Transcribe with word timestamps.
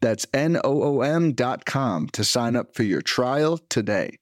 That's 0.00 0.26
N 0.32 0.58
O 0.64 0.82
O 0.82 1.00
M.com 1.02 2.08
to 2.10 2.24
sign 2.24 2.56
up 2.56 2.74
for 2.74 2.82
your 2.82 3.02
trial 3.02 3.58
today. 3.68 4.16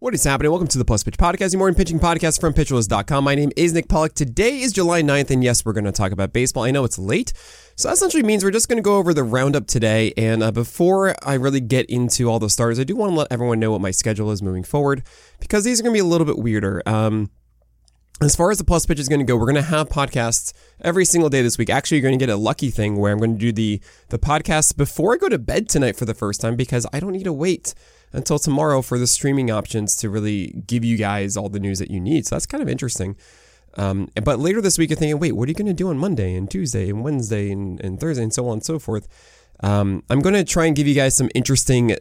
What 0.00 0.14
is 0.14 0.24
happening? 0.24 0.50
Welcome 0.50 0.68
to 0.68 0.78
the 0.78 0.84
Plus 0.86 1.02
Pitch 1.02 1.18
Podcast, 1.18 1.52
your 1.52 1.58
morning 1.58 1.76
pitching 1.76 2.00
podcast 2.00 2.40
from 2.40 2.54
pitcherlist.com. 2.54 3.22
My 3.22 3.34
name 3.34 3.52
is 3.54 3.74
Nick 3.74 3.86
Pollack. 3.86 4.14
Today 4.14 4.60
is 4.60 4.72
July 4.72 5.02
9th, 5.02 5.30
and 5.30 5.44
yes, 5.44 5.62
we're 5.62 5.74
going 5.74 5.84
to 5.84 5.92
talk 5.92 6.10
about 6.10 6.32
baseball. 6.32 6.62
I 6.62 6.70
know 6.70 6.84
it's 6.84 6.98
late, 6.98 7.34
so 7.76 7.88
that 7.88 7.94
essentially 7.94 8.22
means 8.22 8.42
we're 8.42 8.50
just 8.50 8.66
going 8.66 8.78
to 8.78 8.82
go 8.82 8.96
over 8.96 9.12
the 9.12 9.22
roundup 9.22 9.66
today. 9.66 10.14
And 10.16 10.42
uh, 10.42 10.52
before 10.52 11.14
I 11.22 11.34
really 11.34 11.60
get 11.60 11.84
into 11.90 12.30
all 12.30 12.38
the 12.38 12.48
starters, 12.48 12.80
I 12.80 12.84
do 12.84 12.96
want 12.96 13.12
to 13.12 13.16
let 13.18 13.28
everyone 13.30 13.60
know 13.60 13.72
what 13.72 13.82
my 13.82 13.90
schedule 13.90 14.30
is 14.30 14.40
moving 14.40 14.64
forward 14.64 15.02
because 15.38 15.64
these 15.64 15.80
are 15.80 15.82
going 15.82 15.92
to 15.92 16.02
be 16.02 16.06
a 16.06 16.10
little 16.10 16.26
bit 16.26 16.38
weirder. 16.38 16.82
Um, 16.86 17.30
as 18.22 18.36
far 18.36 18.50
as 18.50 18.58
the 18.58 18.64
plus 18.64 18.84
pitch 18.84 19.00
is 19.00 19.08
going 19.08 19.20
to 19.20 19.24
go, 19.24 19.36
we're 19.36 19.46
going 19.46 19.54
to 19.54 19.62
have 19.62 19.88
podcasts 19.88 20.52
every 20.82 21.04
single 21.04 21.30
day 21.30 21.40
this 21.40 21.56
week. 21.56 21.70
Actually, 21.70 21.98
you're 21.98 22.08
going 22.08 22.18
to 22.18 22.24
get 22.24 22.32
a 22.32 22.36
lucky 22.36 22.70
thing 22.70 22.96
where 22.96 23.12
I'm 23.12 23.18
going 23.18 23.34
to 23.34 23.38
do 23.38 23.52
the 23.52 23.80
the 24.10 24.18
podcast 24.18 24.76
before 24.76 25.14
I 25.14 25.16
go 25.16 25.28
to 25.28 25.38
bed 25.38 25.68
tonight 25.68 25.96
for 25.96 26.04
the 26.04 26.14
first 26.14 26.40
time 26.40 26.54
because 26.54 26.86
I 26.92 27.00
don't 27.00 27.12
need 27.12 27.24
to 27.24 27.32
wait 27.32 27.74
until 28.12 28.38
tomorrow 28.38 28.82
for 28.82 28.98
the 28.98 29.06
streaming 29.06 29.50
options 29.50 29.96
to 29.96 30.10
really 30.10 30.62
give 30.66 30.84
you 30.84 30.96
guys 30.96 31.36
all 31.36 31.48
the 31.48 31.60
news 31.60 31.78
that 31.78 31.90
you 31.90 32.00
need. 32.00 32.26
So 32.26 32.34
that's 32.34 32.46
kind 32.46 32.62
of 32.62 32.68
interesting. 32.68 33.16
Um, 33.74 34.10
but 34.22 34.38
later 34.38 34.60
this 34.60 34.78
week, 34.78 34.90
you're 34.90 34.96
thinking, 34.96 35.18
wait, 35.18 35.32
what 35.32 35.46
are 35.46 35.50
you 35.50 35.54
going 35.54 35.66
to 35.66 35.72
do 35.72 35.88
on 35.88 35.96
Monday 35.96 36.34
and 36.34 36.50
Tuesday 36.50 36.90
and 36.90 37.04
Wednesday 37.04 37.50
and, 37.50 37.80
and 37.80 38.00
Thursday 38.00 38.24
and 38.24 38.34
so 38.34 38.48
on 38.48 38.54
and 38.54 38.64
so 38.64 38.78
forth? 38.78 39.06
Um, 39.60 40.02
I'm 40.10 40.20
going 40.20 40.34
to 40.34 40.44
try 40.44 40.66
and 40.66 40.74
give 40.74 40.88
you 40.88 40.94
guys 40.94 41.16
some 41.16 41.30
interesting 41.34 41.96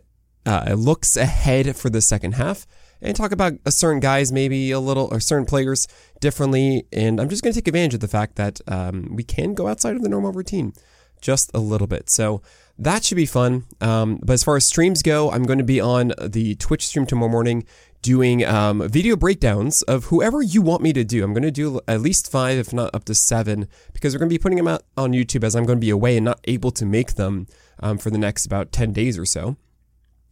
uh, 0.46 0.74
looks 0.76 1.16
ahead 1.16 1.76
for 1.76 1.90
the 1.90 2.02
second 2.02 2.34
half 2.34 2.66
and 3.02 3.16
talk 3.16 3.32
about 3.32 3.54
a 3.66 3.72
certain 3.72 4.00
guys 4.00 4.32
maybe 4.32 4.72
a 4.72 4.80
little 4.80 5.08
or 5.12 5.20
certain 5.20 5.46
players 5.46 5.88
differently. 6.20 6.86
And 6.92 7.20
I'm 7.20 7.30
just 7.30 7.44
going 7.44 7.54
to 7.54 7.60
take 7.60 7.68
advantage 7.68 7.94
of 7.96 8.00
the 8.00 8.08
fact 8.08 8.36
that 8.36 8.62
um, 8.68 9.16
we 9.16 9.24
can 9.24 9.54
go 9.54 9.68
outside 9.68 9.96
of 9.96 10.02
the 10.02 10.10
normal 10.10 10.32
routine 10.32 10.74
just 11.22 11.52
a 11.54 11.60
little 11.60 11.88
bit. 11.88 12.10
So 12.10 12.42
that 12.78 13.04
should 13.04 13.16
be 13.16 13.26
fun. 13.26 13.66
Um, 13.82 14.20
but 14.24 14.34
as 14.34 14.44
far 14.44 14.56
as 14.56 14.66
streams 14.66 15.02
go, 15.02 15.32
I'm 15.32 15.44
going 15.44 15.60
to 15.60 15.66
be 15.66 15.82
on 15.82 16.14
the 16.22 16.56
Twitch 16.56 16.88
stream 16.88 17.06
tomorrow 17.06 17.32
morning 17.32 17.66
doing 18.02 18.46
um, 18.46 18.88
video 18.88 19.18
breakdowns 19.18 19.82
of 19.84 20.06
whoever 20.06 20.42
you 20.42 20.62
want 20.62 20.82
me 20.82 20.94
to 20.94 21.04
do. 21.04 21.24
I'm 21.24 21.34
going 21.34 21.44
to 21.44 21.52
do 21.52 21.82
at 21.88 22.00
least 22.00 22.32
five, 22.32 22.58
if 22.58 22.72
not 22.72 22.96
up 22.96 23.04
to 23.06 23.16
seven, 23.16 23.68
because 23.94 24.14
we're 24.14 24.20
going 24.20 24.30
to 24.30 24.34
be 24.34 24.40
putting 24.40 24.58
them 24.58 24.68
out 24.68 24.84
on 24.96 25.12
YouTube 25.12 25.44
as 25.44 25.56
I'm 25.56 25.66
going 25.66 25.78
to 25.78 25.86
be 25.86 25.90
away 25.90 26.16
and 26.16 26.26
not 26.26 26.40
able 26.46 26.72
to 26.72 26.86
make 26.86 27.16
them 27.16 27.48
um, 27.82 27.98
for 27.98 28.10
the 28.10 28.18
next 28.18 28.46
about 28.46 28.72
10 28.72 28.94
days 28.94 29.18
or 29.18 29.26
so. 29.26 29.58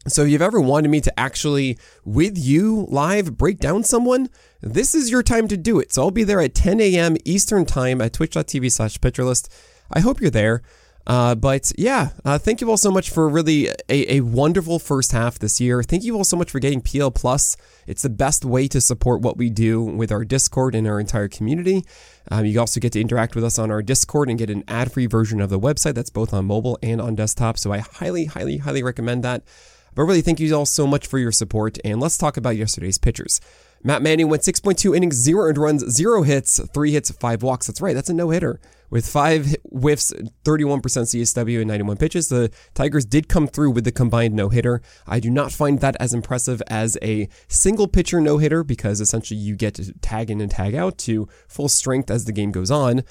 So 0.07 0.23
if 0.23 0.29
you've 0.29 0.41
ever 0.41 0.61
wanted 0.61 0.89
me 0.89 1.01
to 1.01 1.19
actually, 1.19 1.77
with 2.05 2.37
you 2.37 2.85
live, 2.89 3.37
break 3.37 3.59
down 3.59 3.83
someone, 3.83 4.29
this 4.61 4.95
is 4.95 5.11
your 5.11 5.23
time 5.23 5.47
to 5.49 5.57
do 5.57 5.79
it. 5.79 5.93
So 5.93 6.03
I'll 6.03 6.11
be 6.11 6.23
there 6.23 6.39
at 6.39 6.55
10 6.55 6.79
a.m. 6.79 7.17
Eastern 7.25 7.65
Time 7.65 8.01
at 8.01 8.13
twitch.tv 8.13 8.71
slash 8.71 8.97
pitcherlist. 8.99 9.49
I 9.91 9.99
hope 9.99 10.21
you're 10.21 10.29
there. 10.29 10.61
Uh, 11.07 11.33
but 11.35 11.71
yeah, 11.77 12.09
uh, 12.25 12.37
thank 12.37 12.59
you 12.59 12.69
all 12.69 12.75
so 12.75 12.91
much 12.91 13.09
for 13.09 13.29
really 13.29 13.69
a, 13.87 14.17
a, 14.17 14.21
wonderful 14.21 14.77
first 14.77 15.13
half 15.13 15.39
this 15.39 15.61
year. 15.61 15.81
Thank 15.81 16.03
you 16.03 16.17
all 16.17 16.25
so 16.25 16.35
much 16.35 16.51
for 16.51 16.59
getting 16.59 16.81
PL 16.81 17.11
Plus. 17.11 17.55
It's 17.87 18.01
the 18.01 18.09
best 18.09 18.43
way 18.43 18.67
to 18.67 18.81
support 18.81 19.21
what 19.21 19.37
we 19.37 19.49
do 19.49 19.81
with 19.81 20.11
our 20.11 20.25
Discord 20.25 20.75
and 20.75 20.85
our 20.85 20.99
entire 20.99 21.29
community. 21.29 21.85
Um, 22.29 22.45
you 22.45 22.59
also 22.59 22.81
get 22.81 22.91
to 22.91 22.99
interact 22.99 23.35
with 23.35 23.45
us 23.45 23.57
on 23.57 23.71
our 23.71 23.81
Discord 23.81 24.29
and 24.29 24.37
get 24.37 24.49
an 24.49 24.65
ad 24.67 24.91
free 24.91 25.05
version 25.05 25.39
of 25.39 25.49
the 25.49 25.59
website 25.59 25.93
that's 25.93 26.09
both 26.09 26.33
on 26.33 26.43
mobile 26.43 26.77
and 26.83 26.99
on 26.99 27.15
desktop. 27.15 27.57
So 27.57 27.71
I 27.71 27.77
highly, 27.77 28.25
highly, 28.25 28.57
highly 28.57 28.83
recommend 28.83 29.23
that. 29.23 29.43
But 29.97 30.03
really, 30.03 30.21
thank 30.21 30.39
you 30.39 30.55
all 30.55 30.67
so 30.67 30.85
much 30.85 31.07
for 31.07 31.17
your 31.17 31.31
support. 31.31 31.79
And 31.83 31.99
let's 31.99 32.19
talk 32.19 32.37
about 32.37 32.55
yesterday's 32.55 32.99
pitchers. 32.99 33.41
Matt 33.83 34.03
Manning 34.03 34.29
went 34.29 34.43
6.2 34.43 34.95
innings, 34.95 35.15
zero 35.15 35.47
earned 35.47 35.57
runs, 35.57 35.83
zero 35.89 36.21
hits, 36.21 36.59
three 36.71 36.91
hits, 36.91 37.09
five 37.09 37.41
walks. 37.41 37.65
That's 37.65 37.81
right, 37.81 37.95
that's 37.95 38.09
a 38.09 38.13
no 38.13 38.29
hitter. 38.29 38.59
With 38.91 39.07
five 39.07 39.55
whiffs, 39.63 40.13
31% 40.43 40.81
CSW, 40.81 41.61
and 41.61 41.67
91 41.67 41.97
pitches, 41.97 42.29
the 42.29 42.51
Tigers 42.75 43.05
did 43.05 43.27
come 43.27 43.47
through 43.47 43.71
with 43.71 43.85
the 43.85 43.91
combined 43.91 44.35
no 44.35 44.49
hitter. 44.49 44.83
I 45.07 45.19
do 45.19 45.31
not 45.31 45.51
find 45.51 45.79
that 45.79 45.97
as 45.99 46.13
impressive 46.13 46.61
as 46.67 46.95
a 47.01 47.27
single 47.47 47.87
pitcher 47.87 48.21
no 48.21 48.37
hitter 48.37 48.63
because 48.63 49.01
essentially 49.01 49.39
you 49.39 49.55
get 49.55 49.73
to 49.75 49.93
tag 49.93 50.29
in 50.29 50.41
and 50.41 50.51
tag 50.51 50.75
out 50.75 50.99
to 50.99 51.27
full 51.47 51.69
strength 51.69 52.11
as 52.11 52.25
the 52.25 52.31
game 52.31 52.51
goes 52.51 52.69
on. 52.69 53.01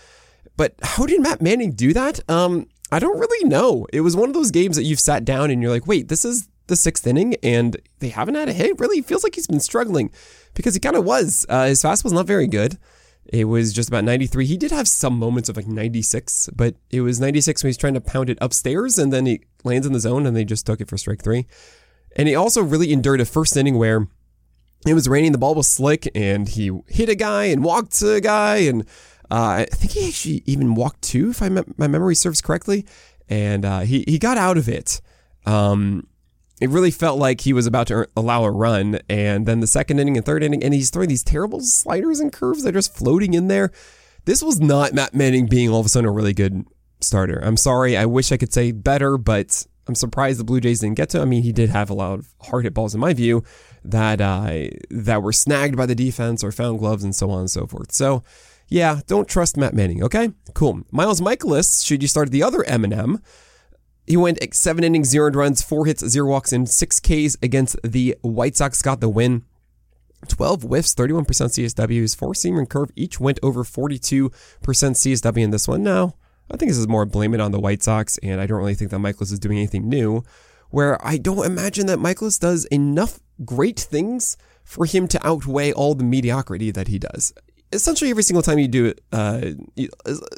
But 0.56 0.76
how 0.82 1.06
did 1.06 1.20
Matt 1.20 1.42
Manning 1.42 1.72
do 1.72 1.92
that? 1.94 2.20
Um, 2.30 2.68
I 2.92 3.00
don't 3.00 3.18
really 3.18 3.48
know. 3.48 3.88
It 3.92 4.02
was 4.02 4.14
one 4.14 4.28
of 4.28 4.34
those 4.34 4.52
games 4.52 4.76
that 4.76 4.84
you've 4.84 5.00
sat 5.00 5.24
down 5.24 5.50
and 5.50 5.60
you're 5.60 5.72
like, 5.72 5.88
wait, 5.88 6.06
this 6.06 6.24
is 6.24 6.48
the 6.66 6.76
sixth 6.76 7.06
inning 7.06 7.36
and 7.42 7.76
they 8.00 8.08
haven't 8.08 8.34
had 8.34 8.48
a 8.48 8.52
hit. 8.52 8.70
It 8.70 8.80
really 8.80 9.02
feels 9.02 9.24
like 9.24 9.34
he's 9.34 9.46
been 9.46 9.60
struggling 9.60 10.10
because 10.54 10.74
he 10.74 10.80
kind 10.80 10.96
of 10.96 11.04
was. 11.04 11.46
Uh, 11.48 11.66
his 11.66 11.82
fastball's 11.82 12.12
not 12.12 12.26
very 12.26 12.46
good. 12.46 12.78
It 13.32 13.46
was 13.46 13.72
just 13.72 13.88
about 13.88 14.04
93. 14.04 14.46
He 14.46 14.56
did 14.56 14.70
have 14.70 14.86
some 14.86 15.18
moments 15.18 15.48
of 15.48 15.56
like 15.56 15.66
96, 15.66 16.50
but 16.54 16.76
it 16.90 17.00
was 17.00 17.18
96 17.18 17.62
when 17.62 17.68
he's 17.68 17.76
trying 17.76 17.94
to 17.94 18.00
pound 18.00 18.30
it 18.30 18.38
upstairs 18.40 18.98
and 18.98 19.12
then 19.12 19.26
he 19.26 19.40
lands 19.64 19.86
in 19.86 19.92
the 19.92 20.00
zone 20.00 20.26
and 20.26 20.36
they 20.36 20.44
just 20.44 20.64
took 20.64 20.80
it 20.80 20.88
for 20.88 20.96
strike 20.96 21.22
three. 21.22 21.46
And 22.16 22.28
he 22.28 22.34
also 22.34 22.62
really 22.62 22.92
endured 22.92 23.20
a 23.20 23.24
first 23.24 23.56
inning 23.56 23.78
where 23.78 24.06
it 24.86 24.94
was 24.94 25.08
raining, 25.08 25.32
the 25.32 25.38
ball 25.38 25.54
was 25.54 25.66
slick, 25.66 26.08
and 26.14 26.48
he 26.48 26.70
hit 26.86 27.08
a 27.08 27.14
guy 27.14 27.44
and 27.46 27.64
walked 27.64 28.00
a 28.02 28.20
guy. 28.20 28.58
And 28.58 28.82
uh, 29.30 29.64
I 29.64 29.66
think 29.70 29.92
he 29.92 30.08
actually 30.08 30.42
even 30.46 30.74
walked 30.74 31.02
two, 31.02 31.30
if 31.30 31.42
I 31.42 31.48
me- 31.48 31.64
my 31.76 31.88
memory 31.88 32.14
serves 32.14 32.40
correctly. 32.40 32.86
And 33.28 33.64
uh, 33.64 33.80
he, 33.80 34.04
he 34.06 34.18
got 34.18 34.38
out 34.38 34.56
of 34.56 34.68
it. 34.68 35.00
Um, 35.44 36.06
it 36.60 36.70
really 36.70 36.90
felt 36.90 37.18
like 37.18 37.42
he 37.42 37.52
was 37.52 37.66
about 37.66 37.86
to 37.88 38.08
allow 38.16 38.44
a 38.44 38.50
run. 38.50 38.98
And 39.08 39.46
then 39.46 39.60
the 39.60 39.66
second 39.66 39.98
inning 39.98 40.16
and 40.16 40.24
third 40.24 40.42
inning, 40.42 40.62
and 40.62 40.72
he's 40.72 40.90
throwing 40.90 41.08
these 41.08 41.24
terrible 41.24 41.60
sliders 41.60 42.20
and 42.20 42.32
curves 42.32 42.62
that 42.62 42.70
are 42.70 42.78
just 42.78 42.96
floating 42.96 43.34
in 43.34 43.48
there. 43.48 43.70
This 44.24 44.42
was 44.42 44.60
not 44.60 44.92
Matt 44.92 45.14
Manning 45.14 45.46
being 45.46 45.70
all 45.70 45.80
of 45.80 45.86
a 45.86 45.88
sudden 45.88 46.08
a 46.08 46.12
really 46.12 46.32
good 46.32 46.64
starter. 47.00 47.38
I'm 47.44 47.56
sorry. 47.56 47.96
I 47.96 48.06
wish 48.06 48.32
I 48.32 48.36
could 48.36 48.52
say 48.52 48.72
better, 48.72 49.18
but 49.18 49.66
I'm 49.86 49.94
surprised 49.94 50.40
the 50.40 50.44
Blue 50.44 50.60
Jays 50.60 50.80
didn't 50.80 50.96
get 50.96 51.10
to. 51.10 51.20
I 51.20 51.24
mean, 51.24 51.42
he 51.42 51.52
did 51.52 51.70
have 51.70 51.90
a 51.90 51.94
lot 51.94 52.18
of 52.18 52.34
hard 52.42 52.64
hit 52.64 52.74
balls 52.74 52.94
in 52.94 53.00
my 53.00 53.14
view 53.14 53.44
that 53.84 54.20
uh, 54.20 54.68
that 54.90 55.22
were 55.22 55.32
snagged 55.32 55.76
by 55.76 55.86
the 55.86 55.94
defense 55.94 56.42
or 56.42 56.50
found 56.50 56.80
gloves 56.80 57.04
and 57.04 57.14
so 57.14 57.30
on 57.30 57.40
and 57.40 57.50
so 57.50 57.66
forth. 57.66 57.92
So, 57.92 58.24
yeah, 58.68 59.00
don't 59.06 59.28
trust 59.28 59.56
Matt 59.56 59.74
Manning. 59.74 60.02
Okay, 60.02 60.32
cool. 60.54 60.82
Miles 60.90 61.20
Mikolas, 61.20 61.86
should 61.86 62.02
you 62.02 62.08
start 62.08 62.30
the 62.30 62.42
other 62.42 62.64
Eminem? 62.64 63.22
He 64.06 64.16
went 64.16 64.38
seven 64.54 64.84
innings, 64.84 65.08
zero 65.08 65.30
runs, 65.30 65.62
four 65.62 65.86
hits, 65.86 66.06
zero 66.06 66.30
walks, 66.30 66.52
and 66.52 66.68
six 66.68 67.00
Ks 67.00 67.36
against 67.42 67.76
the 67.82 68.16
White 68.22 68.56
Sox. 68.56 68.80
Got 68.82 69.00
the 69.00 69.08
win. 69.08 69.44
12 70.28 70.62
whiffs, 70.62 70.94
31% 70.94 71.26
CSWs, 71.26 72.16
four 72.16 72.34
seam 72.34 72.56
and 72.58 72.68
curve 72.68 72.90
each 72.96 73.20
went 73.20 73.38
over 73.42 73.62
42% 73.62 74.30
CSW 74.62 75.42
in 75.42 75.50
this 75.50 75.68
one. 75.68 75.82
Now, 75.82 76.14
I 76.50 76.56
think 76.56 76.70
this 76.70 76.78
is 76.78 76.88
more 76.88 77.04
blame 77.04 77.34
it 77.34 77.40
on 77.40 77.52
the 77.52 77.60
White 77.60 77.82
Sox, 77.82 78.18
and 78.18 78.40
I 78.40 78.46
don't 78.46 78.58
really 78.58 78.74
think 78.74 78.90
that 78.90 79.00
Mikolas 79.00 79.32
is 79.32 79.38
doing 79.38 79.58
anything 79.58 79.88
new. 79.88 80.24
Where 80.70 81.04
I 81.06 81.18
don't 81.18 81.44
imagine 81.44 81.86
that 81.86 81.98
Mikolas 81.98 82.40
does 82.40 82.64
enough 82.66 83.20
great 83.44 83.78
things 83.78 84.36
for 84.64 84.84
him 84.84 85.06
to 85.08 85.26
outweigh 85.26 85.72
all 85.72 85.94
the 85.94 86.02
mediocrity 86.02 86.70
that 86.72 86.88
he 86.88 86.98
does 86.98 87.32
essentially 87.72 88.10
every 88.10 88.22
single 88.22 88.42
time 88.42 88.58
you 88.58 88.68
do 88.68 88.86
it, 88.86 89.00
uh, 89.12 89.40
you, 89.74 89.88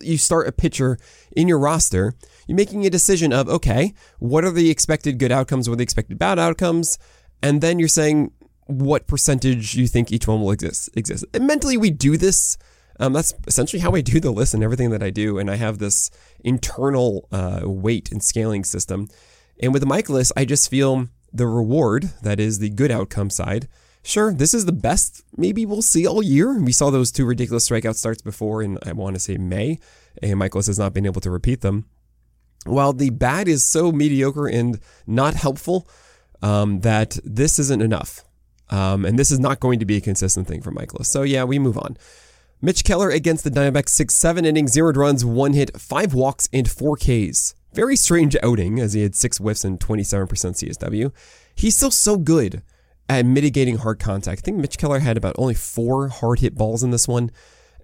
you 0.00 0.18
start 0.18 0.48
a 0.48 0.52
pitcher 0.52 0.98
in 1.32 1.48
your 1.48 1.58
roster, 1.58 2.14
you're 2.46 2.56
making 2.56 2.86
a 2.86 2.90
decision 2.90 3.32
of, 3.32 3.48
okay, 3.48 3.94
what 4.18 4.44
are 4.44 4.50
the 4.50 4.70
expected 4.70 5.18
good 5.18 5.32
outcomes? 5.32 5.68
What 5.68 5.74
are 5.74 5.78
the 5.78 5.82
expected 5.82 6.18
bad 6.18 6.38
outcomes? 6.38 6.98
And 7.42 7.60
then 7.60 7.78
you're 7.78 7.88
saying 7.88 8.32
what 8.66 9.06
percentage 9.06 9.74
you 9.74 9.86
think 9.86 10.12
each 10.12 10.26
one 10.26 10.40
will 10.40 10.50
exist. 10.50 10.90
exist. 10.94 11.24
And 11.32 11.46
mentally, 11.46 11.76
we 11.76 11.90
do 11.90 12.16
this. 12.16 12.58
Um, 13.00 13.12
that's 13.12 13.32
essentially 13.46 13.80
how 13.80 13.94
I 13.94 14.00
do 14.00 14.20
the 14.20 14.30
list 14.30 14.54
and 14.54 14.64
everything 14.64 14.90
that 14.90 15.02
I 15.02 15.10
do. 15.10 15.38
And 15.38 15.50
I 15.50 15.56
have 15.56 15.78
this 15.78 16.10
internal 16.40 17.28
uh, 17.30 17.60
weight 17.64 18.10
and 18.10 18.22
scaling 18.22 18.64
system. 18.64 19.08
And 19.60 19.72
with 19.72 19.82
the 19.82 19.88
Mikolas, 19.88 20.32
I 20.36 20.44
just 20.44 20.68
feel 20.68 21.08
the 21.32 21.46
reward, 21.46 22.10
that 22.22 22.40
is 22.40 22.58
the 22.58 22.70
good 22.70 22.90
outcome 22.90 23.30
side, 23.30 23.68
sure, 24.02 24.32
this 24.32 24.54
is 24.54 24.66
the 24.66 24.72
best 24.72 25.22
maybe 25.36 25.66
we'll 25.66 25.82
see 25.82 26.06
all 26.06 26.22
year. 26.22 26.60
We 26.60 26.72
saw 26.72 26.90
those 26.90 27.12
two 27.12 27.24
ridiculous 27.24 27.68
strikeout 27.68 27.96
starts 27.96 28.22
before 28.22 28.62
in, 28.62 28.78
I 28.84 28.92
want 28.92 29.16
to 29.16 29.20
say, 29.20 29.36
May, 29.36 29.78
and 30.22 30.34
Mikolas 30.34 30.66
has 30.66 30.78
not 30.78 30.94
been 30.94 31.06
able 31.06 31.20
to 31.20 31.30
repeat 31.30 31.60
them. 31.60 31.86
While 32.64 32.92
the 32.92 33.10
bat 33.10 33.48
is 33.48 33.64
so 33.64 33.92
mediocre 33.92 34.48
and 34.48 34.80
not 35.06 35.34
helpful, 35.34 35.88
um, 36.42 36.80
that 36.80 37.18
this 37.24 37.58
isn't 37.58 37.82
enough. 37.82 38.24
Um, 38.70 39.04
and 39.04 39.18
this 39.18 39.30
is 39.30 39.40
not 39.40 39.60
going 39.60 39.78
to 39.78 39.86
be 39.86 39.96
a 39.96 40.00
consistent 40.00 40.46
thing 40.46 40.60
for 40.60 40.70
Mikolas. 40.70 41.06
So, 41.06 41.22
yeah, 41.22 41.44
we 41.44 41.58
move 41.58 41.78
on. 41.78 41.96
Mitch 42.60 42.84
Keller 42.84 43.08
against 43.10 43.44
the 43.44 43.50
Diamondbacks, 43.50 43.90
six, 43.90 44.14
seven 44.14 44.44
innings, 44.44 44.72
zero 44.72 44.92
runs, 44.92 45.24
one 45.24 45.52
hit, 45.52 45.78
five 45.80 46.12
walks, 46.12 46.48
and 46.52 46.68
four 46.68 46.96
Ks. 46.96 47.54
very 47.72 47.96
strange 47.96 48.36
outing 48.42 48.80
as 48.80 48.94
he 48.94 49.02
had 49.02 49.14
six 49.14 49.38
whiffs 49.38 49.64
and 49.64 49.78
27% 49.78 50.26
CSW. 50.28 51.12
He's 51.54 51.76
still 51.76 51.92
so 51.92 52.16
good 52.16 52.62
at 53.08 53.24
mitigating 53.24 53.78
hard 53.78 53.98
contact. 53.98 54.40
I 54.40 54.42
think 54.42 54.58
Mitch 54.58 54.78
Keller 54.78 55.00
had 55.00 55.16
about 55.16 55.36
only 55.38 55.54
four 55.54 56.08
hard 56.08 56.40
hit 56.40 56.54
balls 56.54 56.82
in 56.82 56.90
this 56.90 57.08
one. 57.08 57.30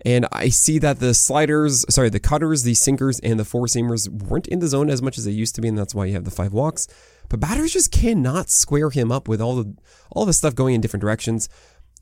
And 0.05 0.27
I 0.33 0.51
see 0.51 0.79
that 0.81 1.01
the 1.01 1.15
sliders, 1.15 1.87
sorry, 1.89 2.11
the 2.11 2.21
cutters, 2.21 2.63
the 2.63 2.75
sinkers, 2.75 3.21
and 3.21 3.41
the 3.41 3.45
four 3.45 3.67
seamers 3.67 4.09
weren't 4.09 4.47
in 4.49 4.59
the 4.59 4.69
zone 4.69 4.91
as 4.91 5.01
much 5.01 5.17
as 5.17 5.25
they 5.25 5.31
used 5.31 5.55
to 5.55 5.63
be, 5.63 5.69
and 5.69 5.79
that's 5.79 5.95
why 5.95 6.05
you 6.05 6.13
have 6.13 6.25
the 6.25 6.31
five 6.31 6.53
walks. 6.53 6.87
But 7.31 7.41
batters 7.41 7.73
just 7.73 7.91
cannot 7.91 8.51
square 8.51 8.91
him 8.91 9.11
up 9.11 9.29
with 9.29 9.41
all 9.41 9.57
the 9.57 9.75
all 10.11 10.27
the 10.27 10.35
stuff 10.35 10.55
going 10.55 10.75
in 10.75 10.83
different 10.83 11.01
directions. 11.01 11.49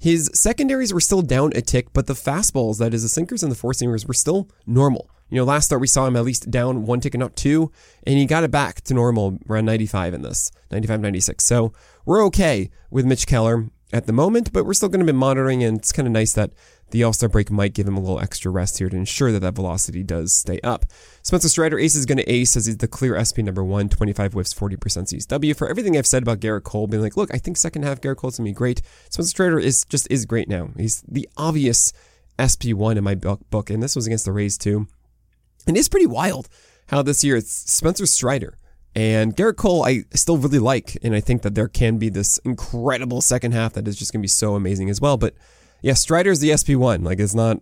His 0.00 0.32
secondaries 0.34 0.92
were 0.92 1.00
still 1.00 1.22
down 1.22 1.52
a 1.54 1.60
tick, 1.60 1.92
but 1.92 2.08
the 2.08 2.14
fastballs, 2.14 2.78
that 2.78 2.92
is 2.92 3.04
the 3.04 3.08
sinkers 3.08 3.44
and 3.44 3.52
the 3.52 3.56
four 3.56 3.70
seamers, 3.70 4.06
were 4.06 4.14
still 4.14 4.48
normal. 4.66 5.08
You 5.32 5.38
know, 5.38 5.44
last 5.44 5.64
start 5.64 5.81
we 5.81 5.87
saw 5.87 6.06
him 6.06 6.14
at 6.14 6.25
least 6.25 6.50
down 6.50 6.84
one 6.84 7.00
tick 7.00 7.14
and 7.14 7.20
not 7.20 7.37
two, 7.37 7.73
and 8.06 8.19
he 8.19 8.26
got 8.26 8.44
it 8.44 8.50
back 8.50 8.82
to 8.82 8.93
normal 8.93 9.38
around 9.49 9.64
95 9.64 10.12
in 10.12 10.20
this, 10.20 10.52
95, 10.70 11.00
96. 11.00 11.43
So 11.43 11.73
we're 12.05 12.23
okay 12.26 12.69
with 12.90 13.06
Mitch 13.06 13.26
Keller 13.26 13.70
at 13.94 14.06
the 14.06 14.12
moment, 14.12 14.52
but 14.52 14.67
we're 14.67 14.75
still 14.75 14.90
going 14.90 15.00
to 15.00 15.11
be 15.11 15.19
monitoring, 15.19 15.64
and 15.64 15.79
it's 15.79 15.90
kind 15.90 16.06
of 16.06 16.12
nice 16.12 16.34
that 16.34 16.50
the 16.90 17.02
All 17.02 17.14
Star 17.14 17.31
break 17.31 17.50
might 17.50 17.73
give 17.73 17.88
him 17.88 17.96
a 17.96 18.00
little 18.00 18.20
extra 18.20 18.50
rest 18.50 18.79
here 18.79 18.90
to 18.90 18.96
ensure 18.96 19.32
that 19.32 19.40
that 19.40 19.55
velocity 19.55 20.02
does 20.02 20.34
stay 20.34 20.61
up. 20.62 20.84
Spencer 21.23 21.49
Strider, 21.49 21.78
ace 21.78 21.94
is 21.94 22.05
going 22.05 22.19
to 22.19 22.31
ace 22.31 22.55
as 22.55 22.67
he's 22.67 22.76
the 22.76 22.87
clear 22.87 23.17
SP 23.17 23.38
number 23.38 23.64
one, 23.64 23.88
25 23.88 24.35
whiffs, 24.35 24.52
40% 24.52 24.76
CSW. 24.76 25.56
For 25.56 25.67
everything 25.67 25.96
I've 25.96 26.06
said 26.06 26.23
about 26.23 26.40
Gerrit 26.40 26.64
Cole, 26.64 26.88
being 26.88 27.02
like, 27.02 27.17
look, 27.17 27.32
I 27.32 27.38
think 27.38 27.56
second 27.56 27.85
half 27.85 28.02
Gerrit 28.02 28.17
Cole's 28.17 28.37
going 28.37 28.44
to 28.44 28.50
be 28.50 28.55
great. 28.55 28.82
Spencer 29.08 29.31
Strider 29.31 29.58
is 29.58 29.87
just 29.88 30.06
is 30.11 30.26
great 30.26 30.50
now. 30.50 30.69
He's 30.76 31.00
the 31.08 31.26
obvious 31.38 31.94
SP1 32.38 32.99
in 32.99 33.05
my 33.05 33.14
book, 33.14 33.70
and 33.70 33.82
this 33.82 33.96
was 33.96 34.06
against 34.06 34.26
the 34.26 34.32
Rays 34.32 34.58
too. 34.58 34.88
And 35.67 35.76
it's 35.76 35.88
pretty 35.88 36.06
wild 36.06 36.49
how 36.88 37.03
this 37.03 37.25
year 37.25 37.37
it's 37.37 37.53
Spencer 37.53 38.06
Strider. 38.06 38.56
And 38.94 39.35
Gerrit 39.35 39.56
Cole, 39.56 39.85
I 39.85 40.05
still 40.12 40.37
really 40.37 40.59
like, 40.59 40.99
and 41.03 41.14
I 41.14 41.20
think 41.20 41.43
that 41.43 41.55
there 41.55 41.69
can 41.69 41.97
be 41.97 42.11
this 42.11 42.38
incredible 42.38 43.23
second 43.23 43.53
half 43.53 43.73
that 43.73 43.88
is 43.88 43.97
just 43.97 44.12
going 44.12 44.20
to 44.20 44.25
be 44.25 44.29
so 44.29 44.55
amazing 44.55 44.91
as 44.91 45.00
well. 45.00 45.17
But 45.17 45.35
yeah, 45.81 45.94
Strider's 45.94 46.41
the 46.41 46.50
SP1. 46.50 47.05
Like, 47.05 47.19
it's 47.19 47.35
not 47.35 47.61